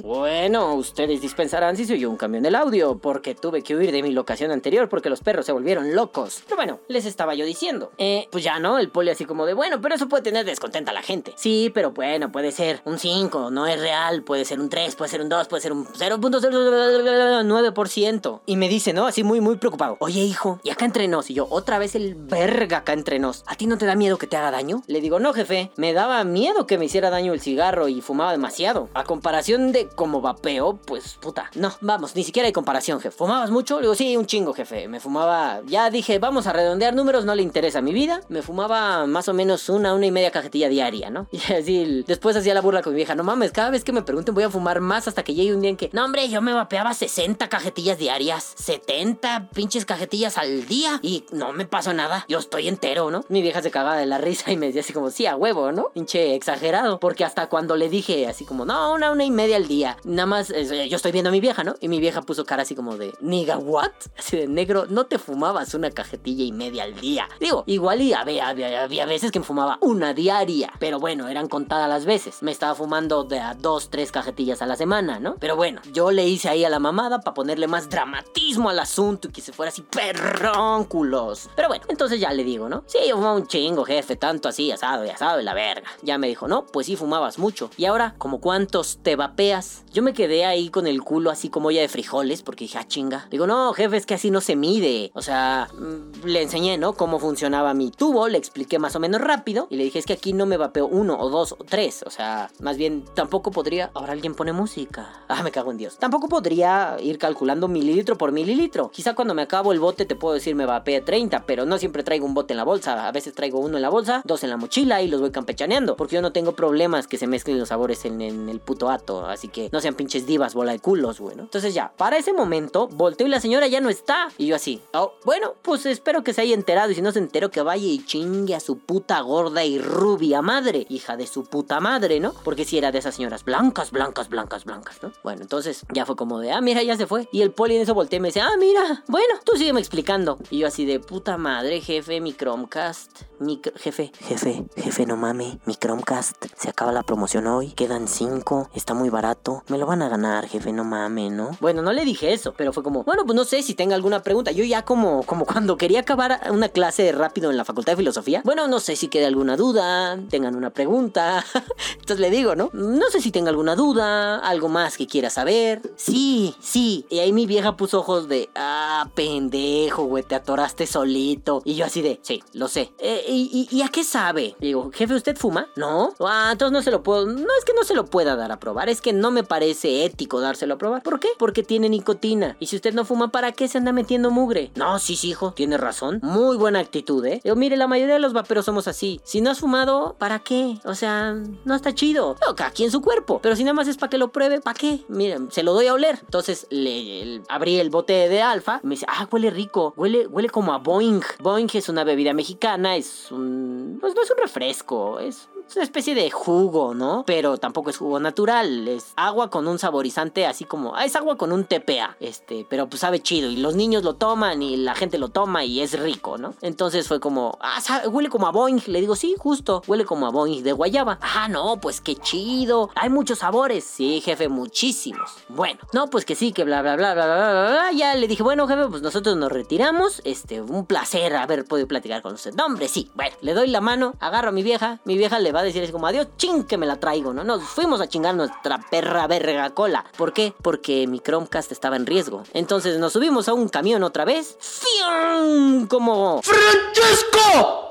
Bueno, 0.03 0.75
ustedes 0.75 1.21
dispensarán 1.21 1.77
si 1.77 1.85
se 1.85 1.93
oyó 1.93 2.09
un 2.09 2.17
cambio 2.17 2.39
en 2.39 2.45
el 2.45 2.55
audio, 2.55 2.97
porque 2.97 3.33
tuve 3.33 3.61
que 3.61 3.77
huir 3.77 3.93
de 3.93 4.03
mi 4.03 4.11
locación 4.11 4.51
anterior 4.51 4.89
porque 4.89 5.09
los 5.09 5.21
perros 5.21 5.45
se 5.45 5.53
volvieron 5.53 5.95
locos. 5.95 6.41
Pero 6.43 6.57
bueno, 6.57 6.81
les 6.89 7.05
estaba 7.05 7.33
yo 7.33 7.45
diciendo. 7.45 7.93
Eh, 7.97 8.27
pues 8.29 8.43
ya 8.43 8.59
no, 8.59 8.79
el 8.79 8.89
poli 8.89 9.09
así 9.09 9.23
como 9.23 9.45
de, 9.45 9.53
bueno, 9.53 9.79
pero 9.79 9.95
eso 9.95 10.09
puede 10.09 10.23
tener 10.23 10.43
descontenta 10.45 10.91
a 10.91 10.93
la 10.93 11.01
gente. 11.01 11.31
Sí, 11.37 11.71
pero 11.73 11.91
bueno, 11.91 12.29
puede 12.31 12.51
ser 12.51 12.81
un 12.83 12.99
5, 12.99 13.51
no 13.51 13.67
es 13.67 13.79
real, 13.79 14.23
puede 14.23 14.43
ser 14.43 14.59
un 14.59 14.67
3, 14.67 14.95
puede 14.95 15.11
ser 15.11 15.21
un 15.21 15.29
2, 15.29 15.47
puede 15.47 15.61
ser 15.61 15.71
un 15.71 15.85
0.09%. 15.85 18.41
Y 18.45 18.57
me 18.57 18.67
dice, 18.67 18.91
¿no? 18.91 19.07
Así 19.07 19.23
muy, 19.23 19.39
muy 19.39 19.55
preocupado. 19.55 19.95
Oye, 19.99 20.19
hijo, 20.21 20.59
y 20.61 20.71
acá 20.71 20.83
entre 20.83 21.07
nos, 21.07 21.29
y 21.29 21.35
yo, 21.35 21.47
otra 21.49 21.79
vez 21.79 21.95
el 21.95 22.15
verga 22.15 22.79
acá 22.79 22.91
entre 22.91 23.19
nos. 23.19 23.45
¿A 23.47 23.55
ti 23.55 23.65
no 23.65 23.77
te 23.77 23.85
da 23.85 23.95
miedo 23.95 24.17
que 24.17 24.27
te 24.27 24.35
haga 24.35 24.51
daño? 24.51 24.83
Le 24.87 24.99
digo, 24.99 25.19
no, 25.19 25.31
jefe, 25.33 25.71
me 25.77 25.93
daba 25.93 26.21
miedo 26.25 26.67
que 26.67 26.77
me 26.77 26.83
hiciera 26.85 27.09
daño 27.09 27.31
el 27.31 27.39
cigarro 27.39 27.87
y 27.87 28.01
fumaba 28.01 28.33
demasiado. 28.33 28.72
A 28.93 29.03
comparación 29.03 29.71
de 29.71 29.87
como 29.87 30.21
vapeo, 30.21 30.77
pues 30.85 31.15
puta. 31.15 31.49
No, 31.55 31.73
vamos, 31.81 32.15
ni 32.15 32.23
siquiera 32.23 32.47
hay 32.47 32.53
comparación, 32.53 32.99
jefe. 32.99 33.15
¿Fumabas 33.15 33.51
mucho? 33.51 33.75
Le 33.77 33.83
digo, 33.83 33.95
sí, 33.95 34.17
un 34.17 34.25
chingo, 34.25 34.53
jefe. 34.53 34.87
Me 34.87 34.99
fumaba. 34.99 35.61
Ya 35.67 35.89
dije, 35.89 36.19
vamos 36.19 36.47
a 36.47 36.53
redondear 36.53 36.95
números, 36.95 37.25
no 37.25 37.35
le 37.35 37.43
interesa 37.43 37.81
mi 37.81 37.93
vida. 37.93 38.21
Me 38.29 38.41
fumaba 38.41 39.05
más 39.05 39.27
o 39.27 39.33
menos 39.33 39.69
una, 39.69 39.93
una 39.93 40.05
y 40.05 40.11
media 40.11 40.31
cajetilla 40.31 40.69
diaria, 40.69 41.09
¿no? 41.09 41.27
Y 41.33 41.53
así, 41.53 42.03
después 42.07 42.35
hacía 42.35 42.53
la 42.53 42.61
burla 42.61 42.81
con 42.81 42.93
mi 42.93 42.97
vieja. 42.97 43.15
No 43.15 43.23
mames, 43.23 43.51
cada 43.51 43.69
vez 43.69 43.83
que 43.83 43.91
me 43.91 44.01
pregunten 44.01 44.33
voy 44.33 44.43
a 44.43 44.49
fumar 44.49 44.79
más 44.81 45.07
hasta 45.07 45.23
que 45.23 45.33
llegue 45.33 45.53
un 45.53 45.61
día 45.61 45.69
en 45.69 45.77
que, 45.77 45.89
no, 45.93 46.05
hombre, 46.05 46.29
yo 46.29 46.41
me 46.41 46.53
vapeaba 46.53 46.93
60 46.93 47.49
cajetillas 47.49 47.97
diarias, 47.97 48.53
70 48.57 49.49
pinches 49.53 49.85
cajetillas 49.85 50.37
al 50.37 50.65
día 50.65 50.99
y 51.01 51.25
no 51.31 51.53
me 51.53 51.65
pasó 51.65 51.93
nada. 51.93 52.25
Yo 52.27 52.39
estoy 52.39 52.67
entero, 52.67 53.11
¿no? 53.11 53.25
Mi 53.29 53.41
vieja 53.41 53.61
se 53.61 53.71
cagaba 53.71 53.97
de 53.97 54.05
la 54.05 54.17
risa 54.17 54.51
y 54.51 54.57
me 54.57 54.67
decía 54.67 54.81
así 54.81 54.93
como, 54.93 55.09
sí, 55.09 55.25
a 55.25 55.35
huevo, 55.35 55.71
¿no? 55.71 55.89
Pinche 55.93 56.35
exagerado. 56.35 56.99
Porque 56.99 57.25
hasta 57.25 57.47
cuando 57.49 57.75
le 57.75 57.89
dije 57.89 58.27
así 58.27 58.45
como, 58.45 58.62
no, 58.65 58.93
una, 58.93 59.11
una 59.11 59.23
y 59.23 59.31
media 59.31 59.57
al 59.57 59.67
día. 59.67 59.97
Nada 60.03 60.25
más, 60.25 60.49
eh, 60.49 60.87
yo 60.89 60.95
estoy 60.95 61.11
viendo 61.11 61.29
a 61.29 61.31
mi 61.31 61.39
vieja, 61.39 61.63
¿no? 61.63 61.75
Y 61.79 61.87
mi 61.87 61.99
vieja 61.99 62.21
puso 62.21 62.45
cara 62.45 62.63
así 62.63 62.75
como 62.75 62.97
de, 62.97 63.13
niga, 63.21 63.57
¿what? 63.57 63.91
Así 64.17 64.37
de 64.37 64.47
negro, 64.47 64.85
no 64.89 65.05
te 65.05 65.17
fumabas 65.17 65.73
una 65.73 65.91
cajetilla 65.91 66.43
y 66.43 66.51
media 66.51 66.83
al 66.83 66.95
día. 66.99 67.27
Digo, 67.39 67.63
igual 67.67 68.01
y 68.01 68.13
había, 68.13 68.47
había, 68.47 68.83
había 68.83 69.05
veces 69.05 69.31
que 69.31 69.39
me 69.39 69.45
fumaba 69.45 69.77
una 69.81 70.13
diaria. 70.13 70.71
Pero 70.79 70.99
bueno, 70.99 71.27
eran 71.27 71.47
contadas 71.47 71.89
las 71.89 72.05
veces. 72.05 72.41
Me 72.41 72.51
estaba 72.51 72.75
fumando 72.75 73.23
de 73.23 73.39
a 73.39 73.53
dos, 73.53 73.89
tres 73.89 74.11
cajetillas 74.11 74.61
a 74.61 74.65
la 74.65 74.75
semana, 74.75 75.19
¿no? 75.19 75.35
Pero 75.39 75.55
bueno, 75.55 75.81
yo 75.91 76.11
le 76.11 76.27
hice 76.27 76.49
ahí 76.49 76.65
a 76.65 76.69
la 76.69 76.79
mamada 76.79 77.21
para 77.21 77.33
ponerle 77.33 77.67
más 77.67 77.89
dramatismo 77.89 78.69
al 78.69 78.79
asunto 78.79 79.27
y 79.27 79.31
que 79.31 79.41
se 79.41 79.53
fuera 79.53 79.69
así 79.69 79.81
perrónculos. 79.81 81.49
Pero 81.55 81.67
bueno, 81.67 81.85
entonces 81.89 82.19
ya 82.19 82.31
le 82.31 82.43
digo, 82.43 82.69
¿no? 82.69 82.83
Sí, 82.87 82.99
yo 83.07 83.15
fumaba 83.15 83.35
un 83.35 83.47
chingo, 83.47 83.85
jefe, 83.85 84.15
tanto 84.15 84.49
así, 84.49 84.71
asado 84.71 85.05
y 85.05 85.09
asado 85.09 85.39
y 85.39 85.43
la 85.43 85.53
verga. 85.53 85.87
Ya 86.01 86.17
me 86.17 86.27
dijo, 86.27 86.47
no, 86.47 86.65
pues 86.65 86.87
sí 86.87 86.95
fumabas 86.95 87.37
mucho. 87.37 87.69
Y 87.77 87.85
ahora, 87.85 88.15
¿como 88.17 88.39
cuántos 88.53 88.99
te 89.01 89.15
vapeas? 89.15 89.83
Yo 89.93 90.03
me 90.03 90.13
quedé 90.13 90.45
ahí 90.45 90.69
con 90.69 90.85
el 90.85 91.01
culo 91.01 91.31
así 91.31 91.49
como 91.49 91.69
olla 91.69 91.81
de 91.81 91.87
frijoles 91.87 92.43
porque 92.43 92.65
dije, 92.65 92.77
ah, 92.77 92.87
chinga. 92.87 93.25
Digo, 93.31 93.47
no, 93.47 93.73
jefe, 93.73 93.97
es 93.97 94.05
que 94.05 94.13
así 94.13 94.29
no 94.29 94.41
se 94.41 94.55
mide. 94.55 95.09
O 95.15 95.23
sea, 95.23 95.69
mm, 95.73 96.27
le 96.27 96.43
enseñé, 96.43 96.77
¿no? 96.77 96.93
Cómo 96.93 97.17
funcionaba 97.17 97.73
mi 97.73 97.89
tubo, 97.89 98.27
le 98.27 98.37
expliqué 98.37 98.77
más 98.77 98.95
o 98.95 98.99
menos 98.99 99.21
rápido 99.21 99.65
y 99.71 99.77
le 99.77 99.85
dije, 99.85 99.97
es 99.97 100.05
que 100.05 100.13
aquí 100.13 100.33
no 100.33 100.45
me 100.45 100.57
vapeo 100.57 100.85
uno 100.85 101.17
o 101.19 101.31
dos 101.31 101.53
o 101.53 101.63
tres. 101.63 102.03
O 102.05 102.11
sea, 102.11 102.51
más 102.59 102.77
bien 102.77 103.03
tampoco 103.15 103.49
podría... 103.49 103.89
Ahora 103.95 104.13
alguien 104.13 104.35
pone 104.35 104.53
música. 104.53 105.09
Ah, 105.29 105.41
me 105.41 105.49
cago 105.49 105.71
en 105.71 105.77
Dios. 105.77 105.97
Tampoco 105.97 106.27
podría 106.27 106.97
ir 107.01 107.17
calculando 107.17 107.67
mililitro 107.67 108.19
por 108.19 108.31
mililitro. 108.31 108.91
Quizá 108.91 109.15
cuando 109.15 109.33
me 109.33 109.41
acabo 109.41 109.73
el 109.73 109.79
bote 109.79 110.05
te 110.05 110.15
puedo 110.15 110.35
decir 110.35 110.53
me 110.53 110.67
vapeé 110.67 111.01
30, 111.01 111.47
pero 111.47 111.65
no 111.65 111.79
siempre 111.79 112.03
traigo 112.03 112.27
un 112.27 112.35
bote 112.35 112.53
en 112.53 112.57
la 112.57 112.65
bolsa. 112.65 113.07
A 113.07 113.11
veces 113.11 113.33
traigo 113.33 113.57
uno 113.57 113.77
en 113.77 113.81
la 113.81 113.89
bolsa, 113.89 114.21
dos 114.25 114.43
en 114.43 114.51
la 114.51 114.57
mochila 114.57 115.01
y 115.01 115.07
los 115.07 115.21
voy 115.21 115.31
campechaneando. 115.31 115.95
Porque 115.95 116.17
yo 116.17 116.21
no 116.21 116.31
tengo 116.31 116.51
problemas 116.51 117.07
que 117.07 117.17
se 117.17 117.25
mezclen 117.25 117.57
los 117.57 117.69
sabores 117.69 118.05
en, 118.05 118.21
en 118.21 118.42
el 118.49 118.59
puto 118.59 118.89
ato. 118.89 119.25
Así 119.25 119.47
que 119.47 119.69
no 119.71 119.81
sean 119.81 119.95
pinches 119.95 120.25
divas, 120.25 120.53
bola 120.53 120.71
de 120.71 120.79
culos, 120.79 121.19
bueno. 121.19 121.43
Entonces 121.43 121.73
ya, 121.73 121.93
para 121.97 122.17
ese 122.17 122.33
momento, 122.33 122.87
volteo 122.87 123.27
y 123.27 123.29
la 123.29 123.39
señora 123.39 123.67
ya 123.67 123.81
no 123.81 123.89
está. 123.89 124.29
Y 124.37 124.47
yo 124.47 124.55
así, 124.55 124.81
oh, 124.93 125.13
bueno, 125.25 125.53
pues 125.61 125.85
espero 125.85 126.23
que 126.23 126.33
se 126.33 126.41
haya 126.41 126.53
enterado. 126.53 126.91
Y 126.91 126.95
si 126.95 127.01
no 127.01 127.11
se 127.11 127.19
enteró, 127.19 127.51
que 127.51 127.61
vaya 127.61 127.85
y 127.85 128.03
chingue 128.05 128.55
a 128.55 128.59
su 128.59 128.77
puta 128.77 129.19
gorda 129.21 129.63
y 129.63 129.79
rubia 129.79 130.41
madre. 130.41 130.85
Hija 130.89 131.17
de 131.17 131.27
su 131.27 131.43
puta 131.43 131.79
madre, 131.79 132.19
¿no? 132.19 132.33
Porque 132.43 132.65
si 132.65 132.77
era 132.77 132.91
de 132.91 132.99
esas 132.99 133.15
señoras 133.15 133.43
blancas, 133.43 133.91
blancas, 133.91 134.29
blancas, 134.29 134.65
blancas, 134.65 134.97
¿no? 135.01 135.11
Bueno, 135.23 135.41
entonces 135.41 135.85
ya 135.93 136.05
fue 136.05 136.15
como 136.15 136.39
de, 136.39 136.51
ah, 136.51 136.61
mira, 136.61 136.83
ya 136.83 136.97
se 136.97 137.07
fue. 137.07 137.27
Y 137.31 137.41
el 137.41 137.51
poli 137.51 137.75
en 137.75 137.81
eso 137.81 137.93
volteé 137.93 138.17
y 138.17 138.19
me 138.19 138.29
dice, 138.29 138.41
ah, 138.41 138.55
mira, 138.59 139.03
bueno, 139.07 139.35
tú 139.43 139.53
sígueme 139.57 139.79
explicando. 139.79 140.37
Y 140.49 140.59
yo 140.59 140.67
así 140.67 140.85
de 140.85 140.99
puta 140.99 141.37
madre, 141.37 141.81
jefe, 141.81 142.19
mi 142.21 142.33
Chromecast. 142.33 143.21
Mi 143.39 143.61
jefe, 143.75 144.11
jefe, 144.19 144.65
jefe, 144.75 145.05
no 145.05 145.17
mame. 145.17 145.59
Mi 145.65 145.75
Chromecast. 145.75 146.45
Se 146.57 146.69
acaba 146.69 146.91
la 146.91 147.03
promoción 147.03 147.47
hoy. 147.47 147.71
Quedan 147.71 148.07
cinco. 148.07 148.32
Está 148.73 148.93
muy 148.93 149.09
barato. 149.09 149.63
Me 149.67 149.77
lo 149.77 149.85
van 149.85 150.01
a 150.01 150.09
ganar, 150.09 150.47
jefe, 150.47 150.71
no 150.71 150.83
mame, 150.83 151.29
¿no? 151.29 151.55
Bueno, 151.59 151.81
no 151.81 151.93
le 151.93 152.03
dije 152.05 152.33
eso, 152.33 152.53
pero 152.57 152.73
fue 152.73 152.83
como, 152.83 153.03
bueno, 153.03 153.23
pues 153.25 153.35
no 153.35 153.43
sé 153.43 153.61
si 153.61 153.75
tenga 153.75 153.95
alguna 153.95 154.23
pregunta. 154.23 154.51
Yo 154.51 154.63
ya 154.63 154.83
como, 154.83 155.23
como 155.23 155.45
cuando 155.45 155.77
quería 155.77 155.99
acabar 155.99 156.39
una 156.51 156.69
clase 156.69 157.11
rápido 157.11 157.51
en 157.51 157.57
la 157.57 157.65
facultad 157.65 157.93
de 157.93 157.97
filosofía. 157.97 158.41
Bueno, 158.43 158.67
no 158.67 158.79
sé 158.79 158.95
si 158.95 159.07
quede 159.07 159.25
alguna 159.25 159.55
duda, 159.55 160.19
tengan 160.29 160.55
una 160.55 160.71
pregunta. 160.71 161.45
Entonces 161.93 162.19
le 162.19 162.29
digo, 162.29 162.55
¿no? 162.55 162.69
No 162.73 163.09
sé 163.11 163.21
si 163.21 163.31
tenga 163.31 163.49
alguna 163.49 163.75
duda, 163.75 164.39
algo 164.39 164.67
más 164.67 164.97
que 164.97 165.07
quiera 165.07 165.29
saber. 165.29 165.81
Sí, 165.95 166.55
sí. 166.59 167.05
Y 167.09 167.19
ahí 167.19 167.31
mi 167.33 167.45
vieja 167.45 167.77
puso 167.77 167.99
ojos 167.99 168.27
de, 168.27 168.49
ah, 168.55 169.09
pendejo, 169.15 170.05
güey, 170.05 170.23
te 170.23 170.35
atoraste 170.35 170.87
solito. 170.87 171.61
Y 171.65 171.75
yo 171.75 171.85
así 171.85 172.01
de, 172.01 172.19
sí, 172.23 172.43
lo 172.53 172.67
sé. 172.67 172.93
Eh, 172.97 173.25
¿y, 173.27 173.67
y, 173.71 173.77
y 173.77 173.81
a 173.83 173.89
qué 173.89 174.03
sabe? 174.03 174.55
Digo, 174.59 174.91
jefe, 174.91 175.13
¿usted 175.13 175.37
fuma? 175.37 175.67
No. 175.75 176.13
Ah, 176.19 176.49
entonces 176.51 176.73
no 176.73 176.81
se 176.81 176.91
lo 176.91 177.03
puedo. 177.03 177.25
No 177.25 177.47
es 177.57 177.65
que 177.65 177.73
no 177.73 177.83
se 177.83 177.93
lo 177.93 178.05
puedo 178.05 178.22
pueda 178.23 178.35
dar 178.37 178.53
a 178.53 178.57
probar. 178.59 178.87
Es 178.87 179.01
que 179.01 179.11
no 179.11 179.31
me 179.31 179.43
parece 179.43 180.05
ético 180.05 180.39
dárselo 180.39 180.75
a 180.75 180.77
probar. 180.77 181.03
¿Por 181.03 181.19
qué? 181.19 181.27
Porque 181.37 181.61
tiene 181.61 181.89
nicotina. 181.89 182.55
Y 182.59 182.67
si 182.67 182.77
usted 182.77 182.93
no 182.93 183.03
fuma, 183.03 183.31
¿para 183.31 183.51
qué 183.51 183.67
se 183.67 183.77
anda 183.77 183.91
metiendo 183.91 184.31
mugre? 184.31 184.71
No, 184.75 184.97
sí, 184.99 185.17
sí, 185.17 185.29
hijo, 185.31 185.51
tiene 185.51 185.77
razón. 185.77 186.19
Muy 186.23 186.55
buena 186.55 186.79
actitud, 186.79 187.25
¿eh? 187.25 187.41
Digo, 187.43 187.57
mire, 187.57 187.75
la 187.75 187.87
mayoría 187.87 188.13
de 188.13 188.21
los 188.21 188.31
vaperos 188.31 188.63
somos 188.63 188.87
así. 188.87 189.19
Si 189.25 189.41
no 189.41 189.49
has 189.51 189.59
fumado, 189.59 190.15
¿para 190.19 190.39
qué? 190.39 190.77
O 190.85 190.95
sea, 190.95 191.33
no 191.65 191.75
está 191.75 191.93
chido. 191.93 192.37
No, 192.47 192.55
aquí 192.65 192.85
en 192.85 192.91
su 192.91 193.01
cuerpo. 193.01 193.39
Pero 193.43 193.57
si 193.57 193.65
nada 193.65 193.73
más 193.73 193.89
es 193.89 193.97
para 193.97 194.09
que 194.09 194.17
lo 194.17 194.31
pruebe, 194.31 194.61
¿para 194.61 194.79
qué? 194.79 195.01
Miren, 195.09 195.51
se 195.51 195.63
lo 195.63 195.73
doy 195.73 195.87
a 195.87 195.93
oler. 195.93 196.19
Entonces 196.21 196.65
le, 196.69 197.25
le- 197.25 197.41
abrí 197.49 197.77
el 197.79 197.89
bote 197.89 198.29
de 198.29 198.41
alfa. 198.41 198.79
Y 198.83 198.87
me 198.87 198.95
dice, 198.95 199.05
ah, 199.09 199.27
huele 199.29 199.49
rico. 199.49 199.93
Huele, 199.97 200.27
huele 200.27 200.47
como 200.49 200.71
a 200.73 200.77
Boeing. 200.77 201.19
Boeing 201.39 201.67
es 201.73 201.89
una 201.89 202.05
bebida 202.05 202.33
mexicana. 202.33 202.95
Es 202.95 203.29
un. 203.33 203.97
Pues 203.99 204.15
no 204.15 204.21
es 204.21 204.31
un 204.31 204.37
refresco. 204.37 205.19
Es 205.19 205.49
es 205.67 205.75
una 205.75 205.83
especie 205.85 206.13
de 206.15 206.29
jugo, 206.29 206.93
¿no? 206.93 207.23
Pero 207.25 207.57
tampoco 207.57 207.89
es 207.89 207.97
jugo 207.97 208.19
natural. 208.19 208.87
Es 208.87 209.13
agua 209.15 209.49
con 209.49 209.67
un 209.67 209.79
saborizante 209.79 210.45
así 210.45 210.65
como. 210.65 210.95
Ah, 210.95 211.05
es 211.05 211.15
agua 211.15 211.37
con 211.37 211.51
un 211.51 211.65
TPA. 211.65 212.15
Este, 212.19 212.65
pero 212.69 212.87
pues 212.87 212.99
sabe 213.01 213.19
chido. 213.21 213.49
Y 213.49 213.55
los 213.57 213.75
niños 213.75 214.03
lo 214.03 214.15
toman 214.15 214.61
y 214.61 214.77
la 214.77 214.93
gente 214.95 215.17
lo 215.17 215.29
toma 215.29 215.65
y 215.65 215.81
es 215.81 215.99
rico, 215.99 216.37
¿no? 216.37 216.53
Entonces 216.61 217.07
fue 217.07 217.19
como. 217.19 217.57
Ah, 217.61 217.81
sabe- 217.81 218.07
huele 218.07 218.29
como 218.29 218.47
a 218.47 218.51
Boeing. 218.51 218.81
Le 218.87 218.99
digo, 218.99 219.15
sí, 219.15 219.35
justo. 219.37 219.81
Huele 219.87 220.05
como 220.05 220.27
a 220.27 220.29
Boeing 220.31 220.63
de 220.63 220.73
guayaba. 220.73 221.17
Ah, 221.21 221.47
no, 221.47 221.77
pues 221.81 222.01
qué 222.01 222.15
chido. 222.15 222.89
Hay 222.95 223.09
muchos 223.09 223.39
sabores. 223.39 223.83
Sí, 223.83 224.21
jefe, 224.21 224.49
muchísimos. 224.49 225.31
Bueno, 225.49 225.79
no, 225.93 226.09
pues 226.09 226.25
que 226.25 226.35
sí, 226.35 226.51
que 226.51 226.63
bla, 226.65 226.81
bla, 226.81 226.95
bla, 226.95 227.13
bla, 227.13 227.25
bla, 227.25 227.35
bla, 227.37 227.69
bla. 227.71 227.91
Ya 227.93 228.15
le 228.15 228.27
dije, 228.27 228.43
bueno, 228.43 228.67
jefe, 228.67 228.87
pues 228.89 229.01
nosotros 229.01 229.35
nos 229.37 229.51
retiramos. 229.51 230.21
Este, 230.25 230.61
un 230.61 230.85
placer 230.85 231.35
haber 231.35 231.65
podido 231.65 231.87
platicar 231.87 232.21
con 232.21 232.33
usted. 232.33 232.53
No, 232.53 232.65
hombre, 232.65 232.87
sí. 232.89 233.09
Bueno, 233.15 233.35
le 233.41 233.53
doy 233.53 233.67
la 233.67 233.79
mano, 233.81 234.13
agarro 234.19 234.49
a 234.49 234.51
mi 234.51 234.61
vieja. 234.63 234.99
Mi 235.05 235.17
vieja 235.17 235.39
le 235.39 235.52
va 235.53 235.61
a 235.61 235.63
decir 235.63 235.83
así 235.83 235.91
como, 235.91 236.07
adiós, 236.07 236.27
ching, 236.37 236.63
que 236.63 236.77
me 236.77 236.85
la 236.85 236.99
traigo, 236.99 237.33
¿no? 237.33 237.43
Nos 237.43 237.63
fuimos 237.63 238.01
a 238.01 238.07
chingar 238.07 238.35
nuestra 238.35 238.79
perra 238.89 239.27
verga 239.27 239.69
cola. 239.71 240.03
¿Por 240.17 240.33
qué? 240.33 240.53
Porque 240.61 241.07
mi 241.07 241.19
Chromecast 241.19 241.71
estaba 241.71 241.95
en 241.95 242.05
riesgo. 242.05 242.43
Entonces 242.53 242.99
nos 242.99 243.13
subimos 243.13 243.47
a 243.47 243.53
un 243.53 243.69
camión 243.69 244.03
otra 244.03 244.25
vez. 244.25 244.57
¡Fium! 244.59 245.87
Como... 245.87 246.41
¡Francesco! 246.41 247.89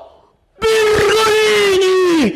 ¡Virgolini! 0.59 2.33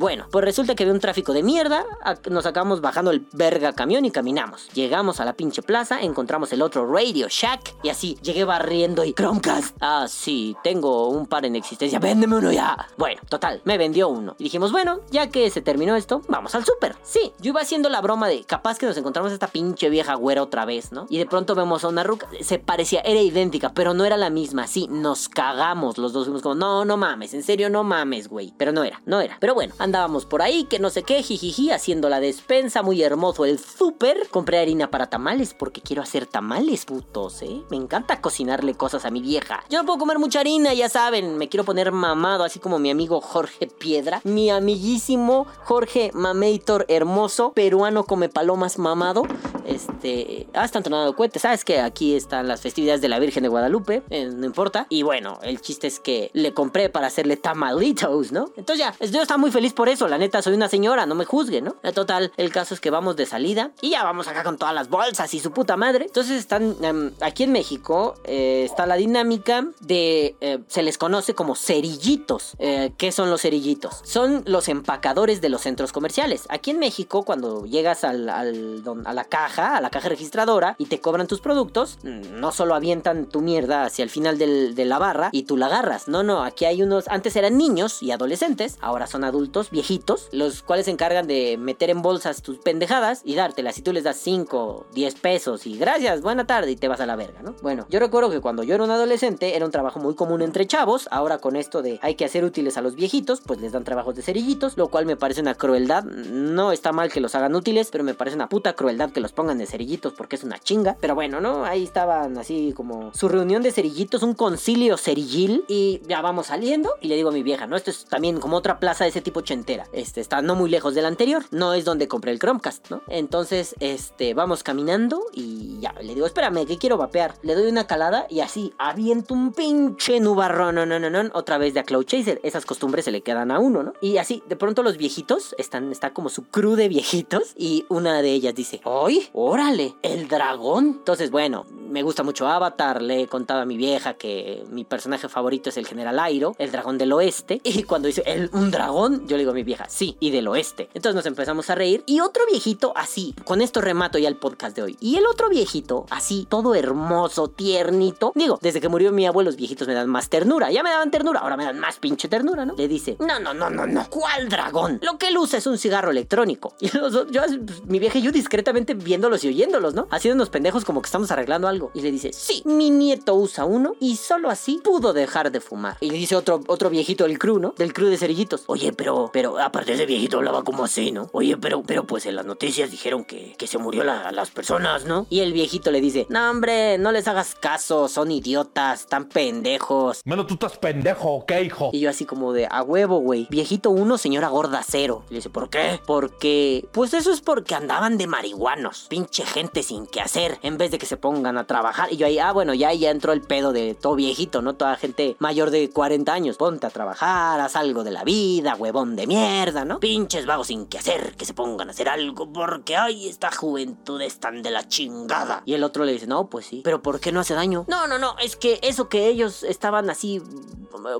Bueno, 0.00 0.24
pues 0.30 0.46
resulta 0.46 0.74
que 0.74 0.84
había 0.84 0.94
un 0.94 0.98
tráfico 0.98 1.34
de 1.34 1.42
mierda. 1.42 1.84
Nos 2.30 2.46
acabamos 2.46 2.80
bajando 2.80 3.10
el 3.10 3.26
verga 3.34 3.74
camión 3.74 4.06
y 4.06 4.10
caminamos. 4.10 4.66
Llegamos 4.72 5.20
a 5.20 5.26
la 5.26 5.34
pinche 5.34 5.60
plaza, 5.60 6.00
encontramos 6.00 6.50
el 6.54 6.62
otro 6.62 6.90
Radio 6.90 7.26
Shack 7.28 7.74
y 7.82 7.90
así 7.90 8.16
llegué 8.22 8.44
barriendo 8.44 9.04
y 9.04 9.12
Chromecast. 9.12 9.76
Ah, 9.82 10.06
sí, 10.08 10.56
tengo 10.64 11.08
un 11.10 11.26
par 11.26 11.44
en 11.44 11.54
existencia. 11.54 11.98
Véndeme 11.98 12.36
uno 12.36 12.50
ya. 12.50 12.88
Bueno, 12.96 13.20
total, 13.28 13.60
me 13.66 13.76
vendió 13.76 14.08
uno. 14.08 14.36
Y 14.38 14.44
dijimos, 14.44 14.72
bueno, 14.72 15.00
ya 15.10 15.28
que 15.28 15.50
se 15.50 15.60
terminó 15.60 15.94
esto, 15.96 16.22
vamos 16.28 16.54
al 16.54 16.64
súper. 16.64 16.96
Sí, 17.02 17.34
yo 17.38 17.50
iba 17.50 17.60
haciendo 17.60 17.90
la 17.90 18.00
broma 18.00 18.26
de 18.26 18.44
capaz 18.44 18.78
que 18.78 18.86
nos 18.86 18.96
encontramos 18.96 19.32
a 19.32 19.34
esta 19.34 19.48
pinche 19.48 19.90
vieja 19.90 20.14
güera 20.14 20.42
otra 20.42 20.64
vez, 20.64 20.92
¿no? 20.92 21.08
Y 21.10 21.18
de 21.18 21.26
pronto 21.26 21.54
vemos 21.54 21.84
a 21.84 21.88
una 21.88 22.04
ruca. 22.04 22.26
Se 22.40 22.58
parecía, 22.58 23.02
era 23.02 23.20
idéntica, 23.20 23.74
pero 23.74 23.92
no 23.92 24.06
era 24.06 24.16
la 24.16 24.30
misma. 24.30 24.66
Sí, 24.66 24.88
nos 24.90 25.28
cagamos. 25.28 25.98
Los 25.98 26.14
dos 26.14 26.24
fuimos 26.24 26.40
como, 26.40 26.54
no, 26.54 26.86
no 26.86 26.96
mames, 26.96 27.34
en 27.34 27.42
serio, 27.42 27.68
no 27.68 27.84
mames, 27.84 28.28
güey. 28.28 28.54
Pero 28.56 28.72
no 28.72 28.82
era, 28.82 29.02
no 29.04 29.20
era. 29.20 29.36
Pero 29.40 29.52
bueno, 29.52 29.74
andábamos 29.90 30.24
por 30.24 30.40
ahí, 30.40 30.64
que 30.64 30.78
no 30.78 30.88
sé 30.88 31.02
qué, 31.02 31.20
jijiji, 31.20 31.72
haciendo 31.72 32.08
la 32.08 32.20
despensa, 32.20 32.82
muy 32.82 33.02
hermoso 33.02 33.44
el 33.44 33.58
súper. 33.58 34.28
Compré 34.30 34.60
harina 34.60 34.88
para 34.88 35.10
tamales 35.10 35.52
porque 35.52 35.80
quiero 35.80 36.00
hacer 36.00 36.26
tamales, 36.26 36.84
putos, 36.84 37.42
¿eh? 37.42 37.62
Me 37.70 37.76
encanta 37.76 38.20
cocinarle 38.20 38.74
cosas 38.74 39.04
a 39.04 39.10
mi 39.10 39.20
vieja. 39.20 39.64
Yo 39.68 39.80
no 39.80 39.86
puedo 39.86 39.98
comer 39.98 40.20
mucha 40.20 40.40
harina, 40.40 40.72
ya 40.74 40.88
saben. 40.88 41.38
Me 41.38 41.48
quiero 41.48 41.64
poner 41.64 41.90
mamado, 41.90 42.44
así 42.44 42.60
como 42.60 42.78
mi 42.78 42.88
amigo 42.90 43.20
Jorge 43.20 43.66
Piedra. 43.66 44.20
Mi 44.22 44.48
amiguísimo 44.50 45.48
Jorge 45.64 46.12
Mameitor 46.14 46.86
hermoso, 46.88 47.52
peruano 47.52 48.04
come 48.04 48.28
palomas 48.28 48.78
mamado. 48.78 49.24
Este, 49.66 50.46
ah, 50.54 50.64
están 50.64 50.84
cohetes. 51.16 51.42
Sabes 51.42 51.64
que 51.64 51.80
aquí 51.80 52.14
están 52.14 52.46
las 52.46 52.60
festividades 52.60 53.00
de 53.00 53.08
la 53.08 53.18
Virgen 53.18 53.42
de 53.42 53.48
Guadalupe, 53.48 54.02
eh, 54.10 54.30
no 54.32 54.46
importa. 54.46 54.86
Y 54.88 55.02
bueno, 55.02 55.38
el 55.42 55.60
chiste 55.60 55.88
es 55.88 55.98
que 55.98 56.30
le 56.32 56.54
compré 56.54 56.90
para 56.90 57.08
hacerle 57.08 57.36
tamalitos, 57.36 58.30
¿no? 58.30 58.50
Entonces 58.56 58.78
ya, 58.78 59.06
yo 59.06 59.22
estaba 59.22 59.38
muy 59.38 59.50
feliz 59.50 59.72
por 59.80 59.88
eso. 59.88 60.08
La 60.08 60.18
neta, 60.18 60.42
soy 60.42 60.52
una 60.52 60.68
señora, 60.68 61.06
no 61.06 61.14
me 61.14 61.24
juzgue, 61.24 61.62
¿no? 61.62 61.76
En 61.82 61.94
total, 61.94 62.32
el 62.36 62.52
caso 62.52 62.74
es 62.74 62.80
que 62.80 62.90
vamos 62.90 63.16
de 63.16 63.24
salida 63.24 63.70
y 63.80 63.92
ya 63.92 64.04
vamos 64.04 64.28
acá 64.28 64.42
con 64.42 64.58
todas 64.58 64.74
las 64.74 64.90
bolsas 64.90 65.32
y 65.32 65.40
su 65.40 65.52
puta 65.52 65.78
madre. 65.78 66.04
Entonces 66.04 66.38
están 66.38 66.76
em, 66.82 67.12
aquí 67.22 67.44
en 67.44 67.52
México, 67.52 68.16
eh, 68.24 68.66
está 68.66 68.84
la 68.84 68.96
dinámica 68.96 69.66
de, 69.80 70.36
eh, 70.42 70.58
se 70.68 70.82
les 70.82 70.98
conoce 70.98 71.34
como 71.34 71.56
cerillitos. 71.56 72.56
Eh, 72.58 72.92
¿Qué 72.98 73.10
son 73.10 73.30
los 73.30 73.40
cerillitos? 73.40 74.02
Son 74.04 74.42
los 74.44 74.68
empacadores 74.68 75.40
de 75.40 75.48
los 75.48 75.62
centros 75.62 75.92
comerciales. 75.92 76.44
Aquí 76.50 76.72
en 76.72 76.78
México, 76.78 77.22
cuando 77.22 77.64
llegas 77.64 78.04
al, 78.04 78.28
a 78.28 79.14
la 79.14 79.24
caja, 79.24 79.78
a 79.78 79.80
la 79.80 79.88
caja 79.88 80.10
registradora 80.10 80.74
y 80.76 80.86
te 80.86 81.00
cobran 81.00 81.26
tus 81.26 81.40
productos, 81.40 81.96
mm, 82.02 82.38
no 82.38 82.52
solo 82.52 82.74
avientan 82.74 83.24
tu 83.24 83.40
mierda 83.40 83.84
hacia 83.84 84.02
el 84.02 84.10
final 84.10 84.36
de 84.36 84.84
la 84.84 84.98
barra 84.98 85.30
y 85.32 85.44
tú 85.44 85.56
la 85.56 85.66
agarras. 85.66 86.06
No, 86.06 86.22
no, 86.22 86.44
aquí 86.44 86.66
hay 86.66 86.82
unos, 86.82 87.08
antes 87.08 87.34
eran 87.34 87.56
niños 87.56 88.02
y 88.02 88.10
adolescentes, 88.10 88.76
ahora 88.82 89.06
son 89.06 89.24
adultos, 89.24 89.69
viejitos, 89.70 90.28
los 90.32 90.62
cuales 90.62 90.86
se 90.86 90.92
encargan 90.92 91.26
de 91.26 91.56
meter 91.56 91.90
en 91.90 92.02
bolsas 92.02 92.42
tus 92.42 92.58
pendejadas 92.58 93.22
y 93.24 93.34
dártelas. 93.34 93.74
Si 93.74 93.82
tú 93.82 93.92
les 93.92 94.04
das 94.04 94.16
5, 94.16 94.86
10 94.92 95.14
pesos 95.16 95.66
y 95.66 95.78
gracias, 95.78 96.22
buena 96.22 96.46
tarde 96.46 96.70
y 96.72 96.76
te 96.76 96.88
vas 96.88 97.00
a 97.00 97.06
la 97.06 97.16
verga, 97.16 97.42
¿no? 97.42 97.54
Bueno, 97.62 97.86
yo 97.88 98.00
recuerdo 98.00 98.30
que 98.30 98.40
cuando 98.40 98.62
yo 98.62 98.74
era 98.74 98.84
un 98.84 98.90
adolescente 98.90 99.56
era 99.56 99.64
un 99.64 99.70
trabajo 99.70 100.00
muy 100.00 100.14
común 100.14 100.42
entre 100.42 100.66
chavos, 100.66 101.08
ahora 101.10 101.38
con 101.38 101.56
esto 101.56 101.82
de 101.82 101.98
hay 102.02 102.14
que 102.14 102.24
hacer 102.24 102.44
útiles 102.44 102.76
a 102.76 102.82
los 102.82 102.94
viejitos, 102.94 103.40
pues 103.40 103.60
les 103.60 103.72
dan 103.72 103.84
trabajos 103.84 104.14
de 104.14 104.22
cerillitos, 104.22 104.76
lo 104.76 104.88
cual 104.88 105.06
me 105.06 105.16
parece 105.16 105.40
una 105.40 105.54
crueldad. 105.54 106.04
No 106.04 106.72
está 106.72 106.92
mal 106.92 107.12
que 107.12 107.20
los 107.20 107.34
hagan 107.34 107.54
útiles, 107.54 107.88
pero 107.90 108.04
me 108.04 108.14
parece 108.14 108.36
una 108.36 108.48
puta 108.48 108.74
crueldad 108.74 109.10
que 109.10 109.20
los 109.20 109.32
pongan 109.32 109.58
de 109.58 109.66
cerillitos 109.66 110.12
porque 110.12 110.36
es 110.36 110.44
una 110.44 110.58
chinga. 110.58 110.96
Pero 111.00 111.14
bueno, 111.14 111.40
¿no? 111.40 111.64
Ahí 111.64 111.84
estaban 111.84 112.38
así 112.38 112.72
como 112.74 113.12
su 113.14 113.28
reunión 113.28 113.62
de 113.62 113.72
cerillitos, 113.72 114.22
un 114.22 114.34
concilio 114.34 114.96
cerillil 114.96 115.64
y 115.68 116.00
ya 116.08 116.20
vamos 116.20 116.48
saliendo 116.48 116.94
y 117.00 117.08
le 117.08 117.16
digo 117.16 117.30
a 117.30 117.32
mi 117.32 117.42
vieja, 117.42 117.66
¿no? 117.66 117.76
Esto 117.76 117.90
es 117.90 118.04
también 118.04 118.40
como 118.40 118.56
otra 118.56 118.78
plaza 118.78 119.04
de 119.04 119.10
ese 119.10 119.20
tipo 119.20 119.42
ochentera. 119.60 119.86
Este 119.92 120.20
está 120.20 120.42
no 120.42 120.54
muy 120.54 120.70
lejos 120.70 120.94
de 120.94 121.02
la 121.02 121.08
anterior, 121.08 121.44
no 121.50 121.74
es 121.74 121.84
donde 121.84 122.08
compré 122.08 122.32
el 122.32 122.38
Chromecast, 122.38 122.90
¿no? 122.90 123.02
Entonces, 123.08 123.74
este, 123.80 124.34
vamos 124.34 124.62
caminando 124.62 125.22
y 125.32 125.78
ya, 125.80 125.92
le 126.00 126.14
digo, 126.14 126.26
espérame, 126.26 126.66
que 126.66 126.78
quiero 126.78 126.96
vapear. 126.96 127.34
Le 127.42 127.54
doy 127.54 127.70
una 127.70 127.86
calada 127.86 128.26
y 128.28 128.40
así 128.40 128.72
aviento 128.78 129.34
un 129.34 129.52
pinche 129.52 130.20
nubarrón, 130.20 130.74
no, 130.74 130.86
no, 130.86 130.98
no, 130.98 131.10
no, 131.10 131.30
otra 131.34 131.58
vez 131.58 131.74
de 131.74 131.80
a 131.80 131.84
Cloud 131.84 132.04
Chaser. 132.04 132.40
Esas 132.42 132.64
costumbres 132.64 133.04
se 133.04 133.10
le 133.10 133.20
quedan 133.20 133.50
a 133.50 133.58
uno, 133.58 133.82
¿no? 133.82 133.92
Y 134.00 134.16
así, 134.16 134.42
de 134.48 134.56
pronto 134.56 134.82
los 134.82 134.96
viejitos 134.96 135.54
están, 135.58 135.92
está 135.92 136.12
como 136.12 136.28
su 136.28 136.44
crew 136.44 136.74
de 136.76 136.88
viejitos 136.88 137.54
y 137.56 137.84
una 137.88 138.22
de 138.22 138.32
ellas 138.32 138.54
dice, 138.54 138.80
¡ay! 138.84 139.28
¡Órale! 139.32 139.94
¡El 140.02 140.28
dragón! 140.28 140.86
Entonces, 140.98 141.30
bueno, 141.30 141.66
me 141.90 142.02
gusta 142.02 142.22
mucho 142.22 142.48
Avatar, 142.48 143.02
le 143.02 143.22
he 143.22 143.26
contado 143.26 143.60
a 143.60 143.64
mi 143.64 143.76
vieja 143.76 144.14
que 144.14 144.64
mi 144.70 144.84
personaje 144.84 145.28
favorito 145.28 145.70
es 145.70 145.76
el 145.76 145.86
General 145.86 146.18
Airo, 146.18 146.54
el 146.58 146.70
dragón 146.72 146.98
del 146.98 147.12
oeste. 147.12 147.60
Y 147.80 147.84
cuando 147.84 148.08
dice, 148.08 148.22
¿El, 148.26 148.50
¿un 148.52 148.70
dragón? 148.70 149.26
Yo 149.26 149.36
le 149.36 149.42
digo 149.42 149.52
a 149.52 149.54
mi 149.54 149.62
vieja, 149.62 149.86
sí, 149.88 150.16
y 150.20 150.30
del 150.30 150.48
oeste. 150.48 150.88
Entonces 150.92 151.14
nos 151.14 151.26
empezamos 151.26 151.70
a 151.70 151.74
reír. 151.74 152.02
Y 152.04 152.20
otro 152.20 152.44
viejito 152.50 152.92
así, 152.94 153.34
con 153.44 153.62
esto 153.62 153.80
remato 153.80 154.18
ya 154.18 154.28
el 154.28 154.36
podcast 154.36 154.76
de 154.76 154.82
hoy. 154.82 154.96
Y 155.00 155.16
el 155.16 155.26
otro 155.26 155.48
viejito, 155.48 156.06
así, 156.10 156.46
todo 156.48 156.74
hermoso, 156.74 157.48
tiernito. 157.48 158.32
Digo, 158.34 158.58
desde 158.60 158.80
que 158.80 158.88
murió 158.88 159.12
mi 159.12 159.26
abuelo, 159.26 159.48
los 159.48 159.56
viejitos 159.56 159.88
me 159.88 159.94
dan 159.94 160.08
más 160.08 160.28
ternura. 160.28 160.70
Ya 160.70 160.82
me 160.82 160.90
daban 160.90 161.10
ternura, 161.10 161.40
ahora 161.40 161.56
me 161.56 161.64
dan 161.64 161.78
más 161.78 161.98
pinche 161.98 162.28
ternura, 162.28 162.66
¿no? 162.66 162.74
Le 162.76 162.88
dice, 162.88 163.16
no, 163.20 163.40
no, 163.40 163.54
no, 163.54 163.70
no, 163.70 163.86
no. 163.86 164.06
¿Cuál 164.10 164.48
dragón? 164.48 164.98
Lo 165.02 165.16
que 165.16 165.28
él 165.28 165.38
usa 165.38 165.58
es 165.58 165.66
un 165.66 165.78
cigarro 165.78 166.10
electrónico. 166.10 166.74
Y 166.80 166.96
los 166.96 167.30
yo, 167.30 167.42
mi 167.86 167.98
vieja 167.98 168.18
y 168.18 168.22
yo 168.22 168.32
discretamente 168.32 168.94
viéndolos 168.94 169.44
y 169.44 169.48
oyéndolos, 169.48 169.94
¿no? 169.94 170.08
Haciendo 170.10 170.36
unos 170.36 170.50
pendejos 170.50 170.84
como 170.84 171.02
que 171.02 171.06
estamos 171.06 171.30
arreglando 171.30 171.68
algo. 171.68 171.79
Y 171.94 172.02
le 172.02 172.10
dice, 172.12 172.32
sí, 172.32 172.62
mi 172.66 172.90
nieto 172.90 173.34
usa 173.34 173.64
uno 173.64 173.94
y 174.00 174.16
solo 174.16 174.50
así 174.50 174.80
pudo 174.84 175.12
dejar 175.12 175.50
de 175.50 175.60
fumar. 175.60 175.96
Y 176.00 176.10
le 176.10 176.18
dice 176.18 176.36
otro, 176.36 176.60
otro 176.66 176.90
viejito 176.90 177.24
del 177.24 177.38
crew, 177.38 177.58
¿no? 177.58 177.74
Del 177.78 177.92
crew 177.94 178.08
de 178.08 178.18
cerillitos. 178.18 178.64
Oye, 178.66 178.92
pero, 178.92 179.30
pero, 179.32 179.58
aparte 179.58 179.92
ese 179.94 180.06
viejito 180.06 180.36
hablaba 180.38 180.62
como 180.64 180.84
así, 180.84 181.12
¿no? 181.12 181.28
Oye, 181.32 181.56
pero, 181.56 181.82
pero, 181.82 182.04
pues 182.04 182.26
en 182.26 182.36
las 182.36 182.44
noticias 182.46 182.90
dijeron 182.90 183.24
que, 183.24 183.54
que 183.56 183.66
se 183.66 183.78
murió 183.78 184.04
la- 184.04 184.30
las 184.32 184.50
personas, 184.50 185.04
¿no? 185.06 185.26
Y 185.30 185.40
el 185.40 185.52
viejito 185.52 185.90
le 185.90 186.00
dice, 186.00 186.26
no, 186.28 186.50
hombre, 186.50 186.98
no 186.98 187.12
les 187.12 187.26
hagas 187.28 187.54
caso, 187.54 188.08
son 188.08 188.30
idiotas, 188.30 189.06
tan 189.06 189.28
pendejos. 189.28 190.20
Bueno, 190.24 190.46
tú 190.46 190.54
estás 190.54 190.78
pendejo, 190.78 191.34
¿ok, 191.36 191.52
hijo? 191.64 191.90
Y 191.92 192.00
yo 192.00 192.10
así 192.10 192.24
como 192.24 192.52
de, 192.52 192.66
a 192.70 192.82
huevo, 192.82 193.18
güey. 193.20 193.46
Viejito 193.50 193.90
uno, 193.90 194.18
señora 194.18 194.48
gorda 194.48 194.82
cero. 194.86 195.24
Y 195.28 195.34
le 195.34 195.38
dice, 195.38 195.50
¿por 195.50 195.70
qué? 195.70 196.00
Porque, 196.06 196.86
pues 196.92 197.14
eso 197.14 197.32
es 197.32 197.40
porque 197.40 197.74
andaban 197.74 198.18
de 198.18 198.26
marihuanos. 198.26 199.06
Pinche 199.08 199.44
gente 199.44 199.82
sin 199.82 200.06
qué 200.06 200.20
hacer. 200.20 200.58
En 200.62 200.78
vez 200.78 200.90
de 200.90 200.98
que 200.98 201.06
se 201.06 201.16
pongan 201.16 201.58
a 201.58 201.66
trabajar. 201.70 202.12
Y 202.12 202.16
yo 202.16 202.26
ahí, 202.26 202.40
ah, 202.40 202.50
bueno, 202.52 202.74
ya, 202.74 202.92
ya 202.92 203.10
entró 203.12 203.32
el 203.32 203.42
pedo 203.42 203.72
de 203.72 203.94
todo 203.94 204.16
viejito, 204.16 204.60
¿no? 204.60 204.74
Toda 204.74 204.96
gente 204.96 205.36
mayor 205.38 205.70
de 205.70 205.88
40 205.88 206.32
años. 206.32 206.56
Ponte 206.56 206.84
a 206.84 206.90
trabajar, 206.90 207.60
haz 207.60 207.76
algo 207.76 208.02
de 208.02 208.10
la 208.10 208.24
vida, 208.24 208.74
huevón 208.74 209.14
de 209.14 209.28
mierda, 209.28 209.84
¿no? 209.84 210.00
Pinches 210.00 210.46
vagos 210.46 210.66
sin 210.66 210.86
que 210.86 210.98
hacer, 210.98 211.36
que 211.36 211.44
se 211.44 211.54
pongan 211.54 211.86
a 211.86 211.92
hacer 211.92 212.08
algo 212.08 212.52
porque, 212.52 212.96
ay, 212.96 213.28
esta 213.28 213.52
juventud 213.52 214.20
es 214.20 214.40
tan 214.40 214.62
de 214.62 214.72
la 214.72 214.88
chingada. 214.88 215.62
Y 215.64 215.74
el 215.74 215.84
otro 215.84 216.04
le 216.04 216.10
dice, 216.12 216.26
no, 216.26 216.48
pues 216.48 216.66
sí, 216.66 216.80
pero 216.82 217.02
¿por 217.02 217.20
qué 217.20 217.30
no 217.30 217.38
hace 217.38 217.54
daño? 217.54 217.84
No, 217.86 218.08
no, 218.08 218.18
no, 218.18 218.36
es 218.38 218.56
que 218.56 218.80
eso 218.82 219.08
que 219.08 219.28
ellos 219.28 219.62
estaban 219.62 220.10
así, 220.10 220.42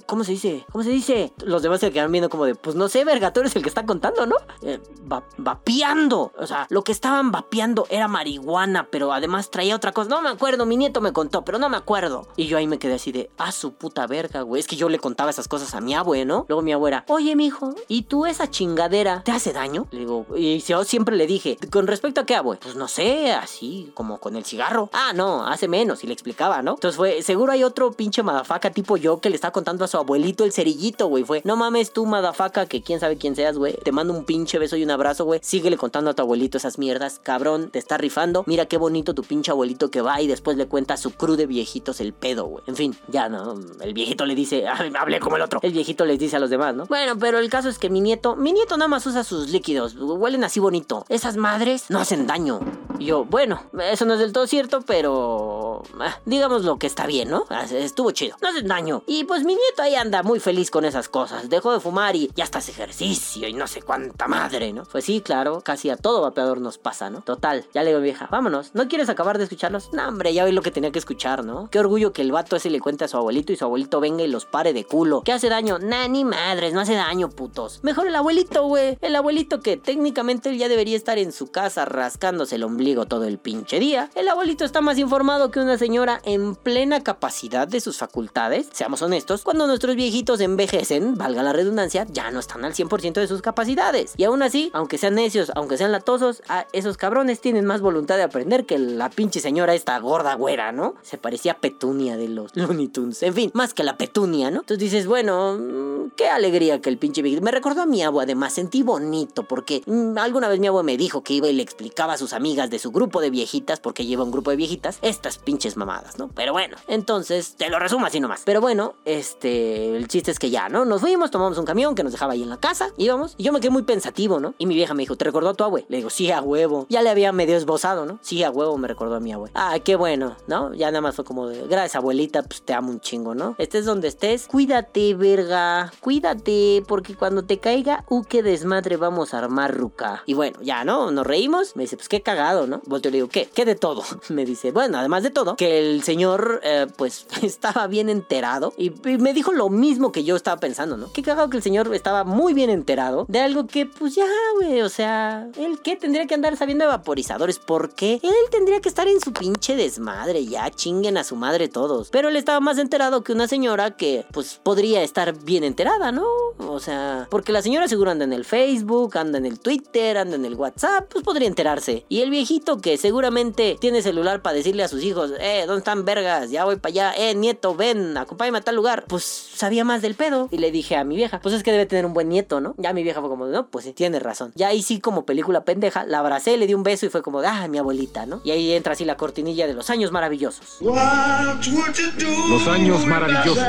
¿cómo 0.06 0.24
se 0.24 0.32
dice? 0.32 0.66
¿Cómo 0.72 0.82
se 0.82 0.90
dice? 0.90 1.32
Los 1.44 1.62
demás 1.62 1.78
se 1.78 1.92
quedaron 1.92 2.10
viendo 2.10 2.28
como 2.28 2.44
de, 2.44 2.56
pues 2.56 2.74
no 2.74 2.88
sé, 2.88 3.04
verga, 3.04 3.32
tú 3.32 3.38
eres 3.38 3.54
el 3.54 3.62
que 3.62 3.68
está 3.68 3.86
contando, 3.86 4.26
¿no? 4.26 4.34
Eh, 4.62 4.80
va- 5.10 5.22
vapeando. 5.38 6.32
O 6.36 6.46
sea, 6.46 6.66
lo 6.70 6.82
que 6.82 6.90
estaban 6.92 7.30
vapeando 7.30 7.86
era 7.90 8.08
marihuana, 8.08 8.88
pero 8.90 9.12
además 9.12 9.50
traía 9.50 9.76
otra 9.76 9.92
cosa. 9.92 10.08
No 10.10 10.22
me 10.22 10.30
acuerdo, 10.40 10.64
mi 10.64 10.78
nieto 10.78 11.02
me 11.02 11.12
contó, 11.12 11.44
pero 11.44 11.58
no 11.58 11.68
me 11.68 11.76
acuerdo. 11.76 12.26
Y 12.34 12.46
yo 12.46 12.56
ahí 12.56 12.66
me 12.66 12.78
quedé 12.78 12.94
así 12.94 13.12
de, 13.12 13.28
ah, 13.36 13.52
su 13.52 13.74
puta 13.74 14.06
verga, 14.06 14.40
güey. 14.40 14.60
Es 14.60 14.66
que 14.66 14.74
yo 14.74 14.88
le 14.88 14.98
contaba 14.98 15.28
esas 15.28 15.48
cosas 15.48 15.74
a 15.74 15.82
mi 15.82 15.92
abue, 15.92 16.24
¿no? 16.24 16.46
Luego 16.48 16.62
mi 16.62 16.72
abuela, 16.72 17.04
oye, 17.08 17.36
mijo, 17.36 17.74
¿y 17.88 18.04
tú 18.04 18.24
esa 18.24 18.48
chingadera 18.48 19.22
te 19.22 19.32
hace 19.32 19.52
daño? 19.52 19.86
Le 19.90 19.98
digo, 19.98 20.24
y 20.34 20.60
yo 20.60 20.82
siempre 20.84 21.14
le 21.16 21.26
dije, 21.26 21.58
¿con 21.70 21.86
respecto 21.86 22.22
a 22.22 22.24
qué, 22.24 22.36
abue? 22.36 22.56
Pues 22.56 22.74
no 22.74 22.88
sé, 22.88 23.32
así 23.32 23.90
como 23.92 24.18
con 24.18 24.34
el 24.34 24.46
cigarro. 24.46 24.88
Ah, 24.94 25.12
no, 25.14 25.46
hace 25.46 25.68
menos. 25.68 26.04
Y 26.04 26.06
le 26.06 26.14
explicaba, 26.14 26.62
¿no? 26.62 26.70
Entonces 26.72 26.96
fue, 26.96 27.20
seguro 27.20 27.52
hay 27.52 27.62
otro 27.62 27.92
pinche 27.92 28.22
madafaca 28.22 28.70
tipo 28.70 28.96
yo 28.96 29.20
que 29.20 29.28
le 29.28 29.34
está 29.34 29.50
contando 29.50 29.84
a 29.84 29.88
su 29.88 29.98
abuelito 29.98 30.44
el 30.44 30.52
cerillito, 30.52 31.08
güey. 31.08 31.22
Fue, 31.22 31.42
no 31.44 31.56
mames 31.56 31.92
tú, 31.92 32.06
madafaca, 32.06 32.64
que 32.64 32.82
quién 32.82 32.98
sabe 32.98 33.18
quién 33.18 33.36
seas, 33.36 33.58
güey. 33.58 33.74
Te 33.74 33.92
mando 33.92 34.14
un 34.14 34.24
pinche 34.24 34.58
beso 34.58 34.76
y 34.76 34.84
un 34.84 34.90
abrazo, 34.90 35.26
güey. 35.26 35.40
Síguele 35.42 35.76
contando 35.76 36.10
a 36.10 36.14
tu 36.14 36.22
abuelito 36.22 36.56
esas 36.56 36.78
mierdas, 36.78 37.20
cabrón. 37.22 37.68
Te 37.68 37.78
está 37.78 37.98
rifando. 37.98 38.44
Mira 38.46 38.64
qué 38.64 38.78
bonito 38.78 39.14
tu 39.14 39.22
pinche 39.22 39.50
abuelito 39.50 39.90
que 39.90 40.00
va 40.00 40.22
y 40.22 40.29
después 40.30 40.56
le 40.56 40.66
cuenta 40.66 40.94
a 40.94 40.96
su 40.96 41.12
crew 41.12 41.36
de 41.36 41.46
viejitos 41.46 42.00
el 42.00 42.12
pedo, 42.12 42.44
güey. 42.46 42.64
En 42.66 42.76
fin, 42.76 42.96
ya 43.08 43.28
no. 43.28 43.54
El 43.80 43.94
viejito 43.94 44.26
le 44.26 44.34
dice, 44.34 44.66
"Ay, 44.68 44.92
hablé 44.98 45.20
como 45.20 45.36
el 45.36 45.42
otro. 45.42 45.60
El 45.62 45.72
viejito 45.72 46.04
les 46.04 46.18
dice 46.18 46.36
a 46.36 46.40
los 46.40 46.50
demás, 46.50 46.74
¿no? 46.74 46.86
Bueno, 46.86 47.18
pero 47.18 47.38
el 47.38 47.50
caso 47.50 47.68
es 47.68 47.78
que 47.78 47.90
mi 47.90 48.00
nieto, 48.00 48.36
mi 48.36 48.52
nieto 48.52 48.76
nada 48.76 48.88
más 48.88 49.06
usa 49.06 49.24
sus 49.24 49.50
líquidos. 49.50 49.94
Huelen 49.96 50.44
así 50.44 50.60
bonito. 50.60 51.04
Esas 51.08 51.36
madres 51.36 51.86
no 51.88 51.98
hacen 52.00 52.26
daño. 52.26 52.60
Y 52.98 53.06
yo, 53.06 53.24
bueno, 53.24 53.62
eso 53.90 54.04
no 54.04 54.14
es 54.14 54.20
del 54.20 54.32
todo 54.32 54.46
cierto, 54.46 54.82
pero 54.82 55.82
ah, 56.00 56.18
digamos 56.26 56.64
lo 56.64 56.78
que 56.78 56.86
está 56.86 57.06
bien, 57.06 57.30
¿no? 57.30 57.44
Ah, 57.48 57.64
Estuvo 57.70 58.10
chido. 58.10 58.36
No 58.42 58.48
hacen 58.48 58.68
daño. 58.68 59.02
Y 59.06 59.24
pues 59.24 59.44
mi 59.44 59.54
nieto 59.54 59.82
ahí 59.82 59.94
anda 59.94 60.22
muy 60.22 60.40
feliz 60.40 60.70
con 60.70 60.84
esas 60.84 61.08
cosas. 61.08 61.48
Dejó 61.48 61.72
de 61.72 61.80
fumar 61.80 62.14
y 62.16 62.30
ya 62.34 62.44
está 62.44 62.58
hace 62.58 62.72
ejercicio 62.72 63.48
y 63.48 63.52
no 63.54 63.66
sé 63.66 63.82
cuánta 63.82 64.28
madre, 64.28 64.72
¿no? 64.72 64.84
Pues 64.84 65.04
sí, 65.04 65.20
claro, 65.20 65.60
casi 65.62 65.90
a 65.90 65.96
todo 65.96 66.20
vapeador 66.22 66.60
nos 66.60 66.78
pasa, 66.78 67.10
¿no? 67.10 67.22
Total, 67.22 67.64
ya 67.72 67.82
le 67.82 67.90
digo 67.90 68.00
vieja, 68.00 68.28
vámonos. 68.30 68.74
¿No 68.74 68.88
quieres 68.88 69.08
acabar 69.08 69.38
de 69.38 69.44
escucharlos? 69.44 69.92
No, 69.92 70.06
hombre, 70.20 70.34
ya 70.34 70.44
oí 70.44 70.52
lo 70.52 70.60
que 70.60 70.70
tenía 70.70 70.92
que 70.92 70.98
escuchar, 70.98 71.46
¿no? 71.46 71.70
Qué 71.70 71.78
orgullo 71.78 72.12
que 72.12 72.20
el 72.20 72.30
vato 72.30 72.54
ese 72.54 72.68
le 72.68 72.78
cuente 72.78 73.04
a 73.06 73.08
su 73.08 73.16
abuelito 73.16 73.54
y 73.54 73.56
su 73.56 73.64
abuelito 73.64 74.00
venga 74.00 74.22
y 74.22 74.26
los 74.26 74.44
pare 74.44 74.74
de 74.74 74.84
culo. 74.84 75.22
¿Qué 75.22 75.32
hace 75.32 75.48
daño? 75.48 75.78
Nah, 75.78 76.08
ni 76.08 76.24
madres, 76.24 76.74
no 76.74 76.80
hace 76.80 76.92
daño, 76.92 77.30
putos. 77.30 77.80
Mejor 77.82 78.06
el 78.06 78.14
abuelito, 78.14 78.64
güey. 78.64 78.98
El 79.00 79.16
abuelito 79.16 79.60
que 79.60 79.78
técnicamente 79.78 80.50
él 80.50 80.58
ya 80.58 80.68
debería 80.68 80.94
estar 80.94 81.16
en 81.16 81.32
su 81.32 81.50
casa 81.50 81.86
rascándose 81.86 82.56
el 82.56 82.64
ombligo 82.64 83.06
todo 83.06 83.24
el 83.24 83.38
pinche 83.38 83.80
día. 83.80 84.10
El 84.14 84.28
abuelito 84.28 84.66
está 84.66 84.82
más 84.82 84.98
informado 84.98 85.50
que 85.50 85.58
una 85.58 85.78
señora 85.78 86.20
en 86.24 86.54
plena 86.54 87.02
capacidad 87.02 87.66
de 87.66 87.80
sus 87.80 87.96
facultades. 87.96 88.68
Seamos 88.72 89.00
honestos, 89.00 89.42
cuando 89.42 89.66
nuestros 89.66 89.96
viejitos 89.96 90.40
envejecen, 90.40 91.14
valga 91.14 91.42
la 91.42 91.54
redundancia, 91.54 92.06
ya 92.10 92.30
no 92.30 92.40
están 92.40 92.66
al 92.66 92.74
100% 92.74 93.14
de 93.14 93.26
sus 93.26 93.40
capacidades. 93.40 94.12
Y 94.18 94.24
aún 94.24 94.42
así, 94.42 94.70
aunque 94.74 94.98
sean 94.98 95.14
necios, 95.14 95.50
aunque 95.54 95.78
sean 95.78 95.92
latosos, 95.92 96.42
esos 96.74 96.98
cabrones 96.98 97.40
tienen 97.40 97.64
más 97.64 97.80
voluntad 97.80 98.18
de 98.18 98.24
aprender 98.24 98.66
que 98.66 98.78
la 98.78 99.08
pinche 99.08 99.40
señora 99.40 99.74
esta 99.74 99.96
gorda 100.10 100.34
güera, 100.34 100.72
¿no? 100.72 100.96
Se 101.02 101.18
parecía 101.18 101.52
a 101.52 101.58
Petunia 101.58 102.16
de 102.16 102.28
los 102.28 102.56
Looney 102.56 102.88
Tunes. 102.88 103.22
En 103.22 103.32
fin, 103.32 103.50
más 103.54 103.74
que 103.74 103.84
la 103.84 103.96
Petunia, 103.96 104.50
¿no? 104.50 104.60
Entonces 104.60 104.90
dices, 104.90 105.06
bueno, 105.06 105.56
mm, 105.56 106.10
qué 106.16 106.28
alegría 106.28 106.80
que 106.80 106.90
el 106.90 106.98
pinche 106.98 107.22
viejito. 107.22 107.44
Me 107.44 107.52
recordó 107.52 107.82
a 107.82 107.86
mi 107.86 108.02
abuela, 108.02 108.24
además, 108.24 108.52
sentí 108.54 108.82
bonito 108.82 109.44
porque 109.44 109.82
mm, 109.86 110.18
alguna 110.18 110.48
vez 110.48 110.58
mi 110.58 110.66
abuela 110.66 110.84
me 110.84 110.96
dijo 110.96 111.22
que 111.22 111.34
iba 111.34 111.46
y 111.46 111.52
le 111.52 111.62
explicaba 111.62 112.14
a 112.14 112.18
sus 112.18 112.32
amigas 112.32 112.70
de 112.70 112.80
su 112.80 112.90
grupo 112.90 113.20
de 113.20 113.30
viejitas, 113.30 113.78
porque 113.78 114.04
lleva 114.04 114.24
un 114.24 114.32
grupo 114.32 114.50
de 114.50 114.56
viejitas, 114.56 114.98
estas 115.00 115.38
pinches 115.38 115.76
mamadas, 115.76 116.18
¿no? 116.18 116.28
Pero 116.34 116.52
bueno, 116.52 116.76
entonces 116.88 117.54
te 117.54 117.70
lo 117.70 117.78
resumo 117.78 118.06
así 118.06 118.18
nomás. 118.18 118.42
Pero 118.44 118.60
bueno, 118.60 118.94
este, 119.04 119.96
el 119.96 120.08
chiste 120.08 120.32
es 120.32 120.40
que 120.40 120.50
ya, 120.50 120.68
¿no? 120.68 120.84
Nos 120.84 121.02
fuimos, 121.02 121.30
tomamos 121.30 121.56
un 121.56 121.64
camión 121.64 121.94
que 121.94 122.02
nos 122.02 122.10
dejaba 122.10 122.32
ahí 122.32 122.42
en 122.42 122.50
la 122.50 122.56
casa, 122.56 122.90
íbamos, 122.96 123.36
y 123.38 123.44
yo 123.44 123.52
me 123.52 123.60
quedé 123.60 123.70
muy 123.70 123.84
pensativo, 123.84 124.40
¿no? 124.40 124.54
Y 124.58 124.66
mi 124.66 124.74
vieja 124.74 124.92
me 124.92 125.04
dijo, 125.04 125.14
¿te 125.14 125.24
recordó 125.24 125.50
a 125.50 125.54
tu 125.54 125.62
abue? 125.62 125.86
Le 125.88 125.98
digo, 125.98 126.10
sí, 126.10 126.32
a 126.32 126.42
huevo. 126.42 126.86
Ya 126.88 127.00
le 127.02 127.10
había 127.10 127.30
medio 127.30 127.56
esbozado, 127.56 128.06
¿no? 128.06 128.18
Sí, 128.22 128.42
a 128.42 128.50
huevo 128.50 128.76
me 128.76 128.88
recordó 128.88 129.14
a 129.14 129.20
mi 129.20 129.32
abue. 129.32 129.50
Ah, 129.54 129.78
qué 129.84 129.89
bueno, 129.96 130.36
¿no? 130.46 130.74
Ya 130.74 130.90
nada 130.90 131.00
más 131.00 131.16
fue 131.16 131.24
como 131.24 131.46
de, 131.46 131.66
gracias 131.66 131.96
abuelita, 131.96 132.42
pues 132.42 132.62
te 132.62 132.72
amo 132.72 132.90
un 132.90 133.00
chingo, 133.00 133.34
¿no? 133.34 133.54
Estés 133.58 133.84
donde 133.84 134.08
estés, 134.08 134.46
cuídate, 134.46 135.14
verga, 135.14 135.92
cuídate, 136.00 136.82
porque 136.86 137.14
cuando 137.14 137.44
te 137.44 137.58
caiga, 137.58 138.04
uh, 138.08 138.22
qué 138.24 138.42
desmadre 138.42 138.96
vamos 138.96 139.34
a 139.34 139.38
armar, 139.38 139.76
ruca. 139.76 140.22
Y 140.26 140.34
bueno, 140.34 140.58
ya, 140.62 140.84
¿no? 140.84 141.10
Nos 141.10 141.26
reímos, 141.26 141.76
me 141.76 141.84
dice, 141.84 141.96
pues 141.96 142.08
qué 142.08 142.22
cagado, 142.22 142.66
¿no? 142.66 142.80
Volteo 142.86 143.10
y 143.10 143.12
le 143.12 143.16
digo, 143.18 143.28
¿qué? 143.28 143.48
¿Qué 143.52 143.64
de 143.64 143.74
todo? 143.74 144.02
Me 144.28 144.44
dice, 144.44 144.72
bueno, 144.72 144.98
además 144.98 145.22
de 145.22 145.30
todo, 145.30 145.56
que 145.56 145.78
el 145.78 146.02
señor, 146.02 146.60
eh, 146.62 146.86
pues, 146.96 147.26
estaba 147.42 147.86
bien 147.86 148.08
enterado 148.08 148.72
y, 148.76 148.90
me 149.18 149.32
dijo 149.32 149.52
lo 149.52 149.68
mismo 149.68 150.12
que 150.12 150.24
yo 150.24 150.36
estaba 150.36 150.58
pensando, 150.58 150.96
¿no? 150.96 151.12
Qué 151.12 151.22
cagado 151.22 151.50
que 151.50 151.56
el 151.56 151.62
señor 151.62 151.92
estaba 151.94 152.24
muy 152.24 152.54
bien 152.54 152.70
enterado 152.70 153.26
de 153.28 153.40
algo 153.40 153.66
que, 153.66 153.86
pues 153.86 154.14
ya, 154.14 154.26
güey, 154.56 154.80
o 154.82 154.88
sea, 154.88 155.48
¿él 155.56 155.80
qué? 155.82 155.96
Tendría 155.96 156.26
que 156.26 156.34
andar 156.34 156.56
sabiendo 156.56 156.84
de 156.84 156.90
vaporizadores, 156.90 157.58
¿por 157.58 157.90
qué? 157.94 158.20
Él 158.22 158.34
tendría 158.50 158.80
que 158.80 158.88
estar 158.88 159.08
en 159.08 159.20
su 159.20 159.32
pinche 159.32 159.76
desmadre, 159.80 160.44
ya 160.44 160.70
chinguen 160.70 161.16
a 161.16 161.24
su 161.24 161.36
madre 161.36 161.68
todos. 161.68 162.10
Pero 162.10 162.28
él 162.28 162.36
estaba 162.36 162.60
más 162.60 162.76
enterado 162.76 163.24
que 163.24 163.32
una 163.32 163.48
señora 163.48 163.96
que, 163.96 164.26
pues, 164.32 164.60
podría 164.62 165.02
estar 165.02 165.32
bien 165.42 165.64
enterada, 165.64 166.12
¿no? 166.12 166.26
O 166.58 166.80
sea, 166.80 167.26
porque 167.30 167.52
la 167.52 167.62
señora 167.62 167.88
seguro 167.88 168.10
anda 168.10 168.24
en 168.24 168.34
el 168.34 168.44
Facebook, 168.44 169.16
anda 169.16 169.38
en 169.38 169.46
el 169.46 169.58
Twitter, 169.58 170.18
anda 170.18 170.36
en 170.36 170.44
el 170.44 170.54
WhatsApp, 170.54 171.10
pues 171.10 171.24
podría 171.24 171.48
enterarse. 171.48 172.04
Y 172.08 172.20
el 172.20 172.30
viejito 172.30 172.78
que 172.80 172.98
seguramente 172.98 173.78
tiene 173.80 174.02
celular 174.02 174.42
para 174.42 174.54
decirle 174.54 174.82
a 174.82 174.88
sus 174.88 175.02
hijos, 175.02 175.32
eh, 175.40 175.64
¿dónde 175.66 175.78
están 175.78 176.04
vergas? 176.04 176.50
Ya 176.50 176.64
voy 176.64 176.76
para 176.76 176.90
allá, 176.90 177.14
eh, 177.16 177.34
nieto, 177.34 177.74
ven, 177.74 178.16
acompáñame 178.18 178.58
a 178.58 178.60
tal 178.60 178.76
lugar. 178.76 179.04
Pues 179.08 179.24
sabía 179.24 179.84
más 179.84 180.02
del 180.02 180.14
pedo. 180.14 180.48
Y 180.50 180.58
le 180.58 180.70
dije 180.70 180.96
a 180.96 181.04
mi 181.04 181.16
vieja, 181.16 181.40
pues 181.42 181.54
es 181.54 181.62
que 181.62 181.72
debe 181.72 181.86
tener 181.86 182.04
un 182.04 182.12
buen 182.12 182.28
nieto, 182.28 182.60
¿no? 182.60 182.74
Ya 182.76 182.92
mi 182.92 183.02
vieja 183.02 183.20
fue 183.20 183.30
como, 183.30 183.46
no, 183.46 183.68
pues 183.68 183.92
tiene 183.94 184.20
razón. 184.20 184.52
Ya 184.54 184.68
ahí 184.68 184.82
sí, 184.82 185.00
como 185.00 185.24
película 185.24 185.64
pendeja, 185.64 186.04
la 186.04 186.18
abracé, 186.18 186.56
le 186.58 186.66
di 186.66 186.74
un 186.74 186.82
beso 186.82 187.06
y 187.06 187.08
fue 187.08 187.22
como, 187.22 187.40
ah, 187.40 187.68
mi 187.68 187.78
abuelita, 187.78 188.26
¿no? 188.26 188.40
Y 188.44 188.50
ahí 188.50 188.72
entra 188.72 188.92
así 188.92 189.04
la 189.04 189.16
cortinilla 189.16 189.66
de 189.66 189.69
los 189.74 189.90
años 189.90 190.10
maravillosos. 190.10 190.78
Los 190.80 192.68
años 192.68 193.06
maravillosos. 193.06 193.64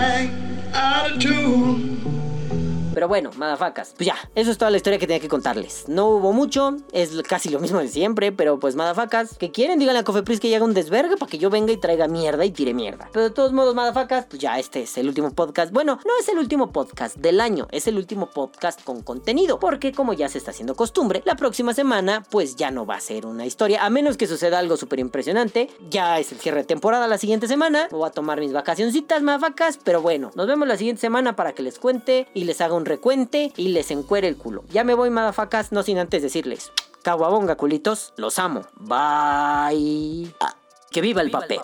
Pero 3.02 3.10
bueno, 3.10 3.32
madafacas. 3.36 3.96
Pues 3.98 4.06
ya, 4.06 4.16
eso 4.36 4.52
es 4.52 4.60
toda 4.60 4.70
la 4.70 4.78
historia 4.78 5.00
que 5.00 5.08
tenía 5.08 5.20
que 5.20 5.28
contarles. 5.28 5.86
No 5.88 6.08
hubo 6.10 6.34
mucho, 6.34 6.78
es 6.92 7.20
casi 7.24 7.50
lo 7.50 7.60
mismo 7.60 7.80
de 7.80 7.88
siempre, 7.88 8.32
pero 8.32 8.60
pues 8.60 8.76
madafacas, 8.76 9.40
que 9.40 9.50
quieren, 9.50 9.80
díganle 9.80 10.02
a 10.02 10.04
Cofepris 10.04 10.40
que 10.40 10.56
haga 10.56 10.64
un 10.64 10.76
desvergue 10.76 11.18
para 11.18 11.28
que 11.28 11.40
yo 11.40 11.50
venga 11.50 11.72
y 11.72 11.78
traiga 11.78 12.08
mierda 12.08 12.46
y 12.46 12.52
tire 12.52 12.76
mierda. 12.76 13.10
Pero 13.12 13.24
de 13.24 13.32
todos 13.32 13.54
modos, 13.54 13.74
madafacas, 13.74 14.28
pues 14.28 14.40
ya 14.40 14.60
este 14.60 14.84
es 14.84 15.00
el 15.00 15.08
último 15.08 15.32
podcast. 15.32 15.74
Bueno, 15.74 16.00
no 16.06 16.12
es 16.20 16.30
el 16.30 16.38
último 16.38 16.72
podcast 16.72 17.18
del 17.18 17.42
año, 17.42 17.68
es 17.72 17.88
el 17.88 17.98
último 17.98 18.30
podcast 18.30 18.84
con 18.84 19.02
contenido, 19.02 19.60
porque 19.60 19.94
como 19.94 20.14
ya 20.14 20.30
se 20.30 20.38
está 20.38 20.52
haciendo 20.52 20.76
costumbre, 20.76 21.24
la 21.26 21.36
próxima 21.36 21.74
semana 21.74 22.24
pues 22.30 22.56
ya 22.56 22.70
no 22.70 22.86
va 22.86 22.98
a 22.98 23.02
ser 23.02 23.26
una 23.26 23.48
historia, 23.48 23.84
a 23.84 23.90
menos 23.90 24.16
que 24.16 24.28
suceda 24.28 24.60
algo 24.60 24.78
súper 24.78 25.00
impresionante. 25.00 25.72
Ya 25.90 26.20
es 26.20 26.32
el 26.32 26.38
cierre 26.38 26.60
de 26.60 26.66
temporada 26.66 27.08
la 27.08 27.18
siguiente 27.18 27.48
semana, 27.48 27.88
voy 27.90 28.08
a 28.08 28.12
tomar 28.12 28.40
mis 28.40 28.54
vacacioncitas, 28.54 29.24
madafacas, 29.24 29.80
pero 29.84 30.04
bueno, 30.04 30.30
nos 30.36 30.46
vemos 30.46 30.68
la 30.68 30.78
siguiente 30.78 31.02
semana 31.02 31.36
para 31.36 31.54
que 31.54 31.64
les 31.64 31.80
cuente 31.80 32.28
y 32.36 32.44
les 32.44 32.62
haga 32.62 32.76
un 32.76 32.86
recuente 32.92 33.54
y 33.56 33.70
les 33.70 33.90
encuere 33.92 34.28
el 34.28 34.38
culo. 34.38 34.64
Ya 34.70 34.84
me 34.84 34.94
voy, 34.94 35.10
madafacas, 35.10 35.72
no 35.72 35.82
sin 35.84 35.98
antes 35.98 36.22
decirles. 36.22 36.72
Caguabonga, 37.04 37.56
culitos. 37.56 38.14
Los 38.18 38.38
amo. 38.38 38.62
Bye. 38.76 40.34
Ah, 40.40 40.56
que 40.92 41.02
viva 41.02 41.22
el 41.22 41.32
papel. 41.32 41.62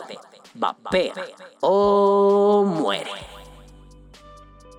Vapea. 0.55 1.13
O 1.61 2.63
muere. 2.65 3.11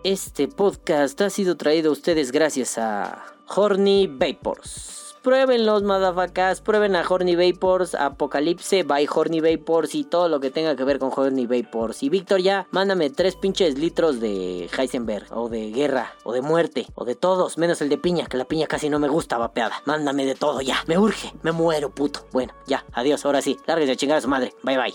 Este 0.04 0.48
podcast 0.48 1.20
ha 1.20 1.30
sido 1.30 1.56
traído 1.56 1.90
a 1.90 1.92
ustedes 1.92 2.32
gracias 2.32 2.78
a 2.78 3.24
Horny 3.54 4.06
Vapors. 4.06 5.07
Prueben 5.28 5.66
los 5.66 5.82
madafacas, 5.82 6.62
prueben 6.62 6.96
a 6.96 7.04
Horny 7.06 7.36
Vapors, 7.36 7.94
Apocalipse 7.94 8.82
by 8.82 9.06
Horny 9.14 9.40
Vapors 9.42 9.94
y 9.94 10.04
todo 10.04 10.26
lo 10.30 10.40
que 10.40 10.50
tenga 10.50 10.74
que 10.74 10.84
ver 10.84 10.98
con 10.98 11.10
Horny 11.14 11.46
Vapors. 11.46 12.02
Y 12.02 12.08
Víctor 12.08 12.40
ya, 12.40 12.66
mándame 12.70 13.10
tres 13.10 13.36
pinches 13.36 13.78
litros 13.78 14.20
de 14.20 14.70
Heisenberg, 14.74 15.26
o 15.36 15.50
de 15.50 15.70
guerra, 15.70 16.14
o 16.24 16.32
de 16.32 16.40
muerte, 16.40 16.86
o 16.94 17.04
de 17.04 17.14
todos, 17.14 17.58
menos 17.58 17.82
el 17.82 17.90
de 17.90 17.98
piña, 17.98 18.24
que 18.24 18.38
la 18.38 18.46
piña 18.46 18.66
casi 18.66 18.88
no 18.88 18.98
me 18.98 19.08
gusta 19.08 19.36
vapeada. 19.36 19.82
Mándame 19.84 20.24
de 20.24 20.34
todo 20.34 20.62
ya, 20.62 20.82
me 20.86 20.96
urge, 20.96 21.34
me 21.42 21.52
muero, 21.52 21.90
puto. 21.90 22.26
Bueno, 22.32 22.54
ya, 22.66 22.86
adiós, 22.94 23.26
ahora 23.26 23.42
sí, 23.42 23.58
lárguese 23.66 23.92
a 23.92 23.96
chingar 23.96 24.16
a 24.16 24.22
su 24.22 24.28
madre. 24.28 24.54
Bye 24.62 24.78
bye. 24.78 24.94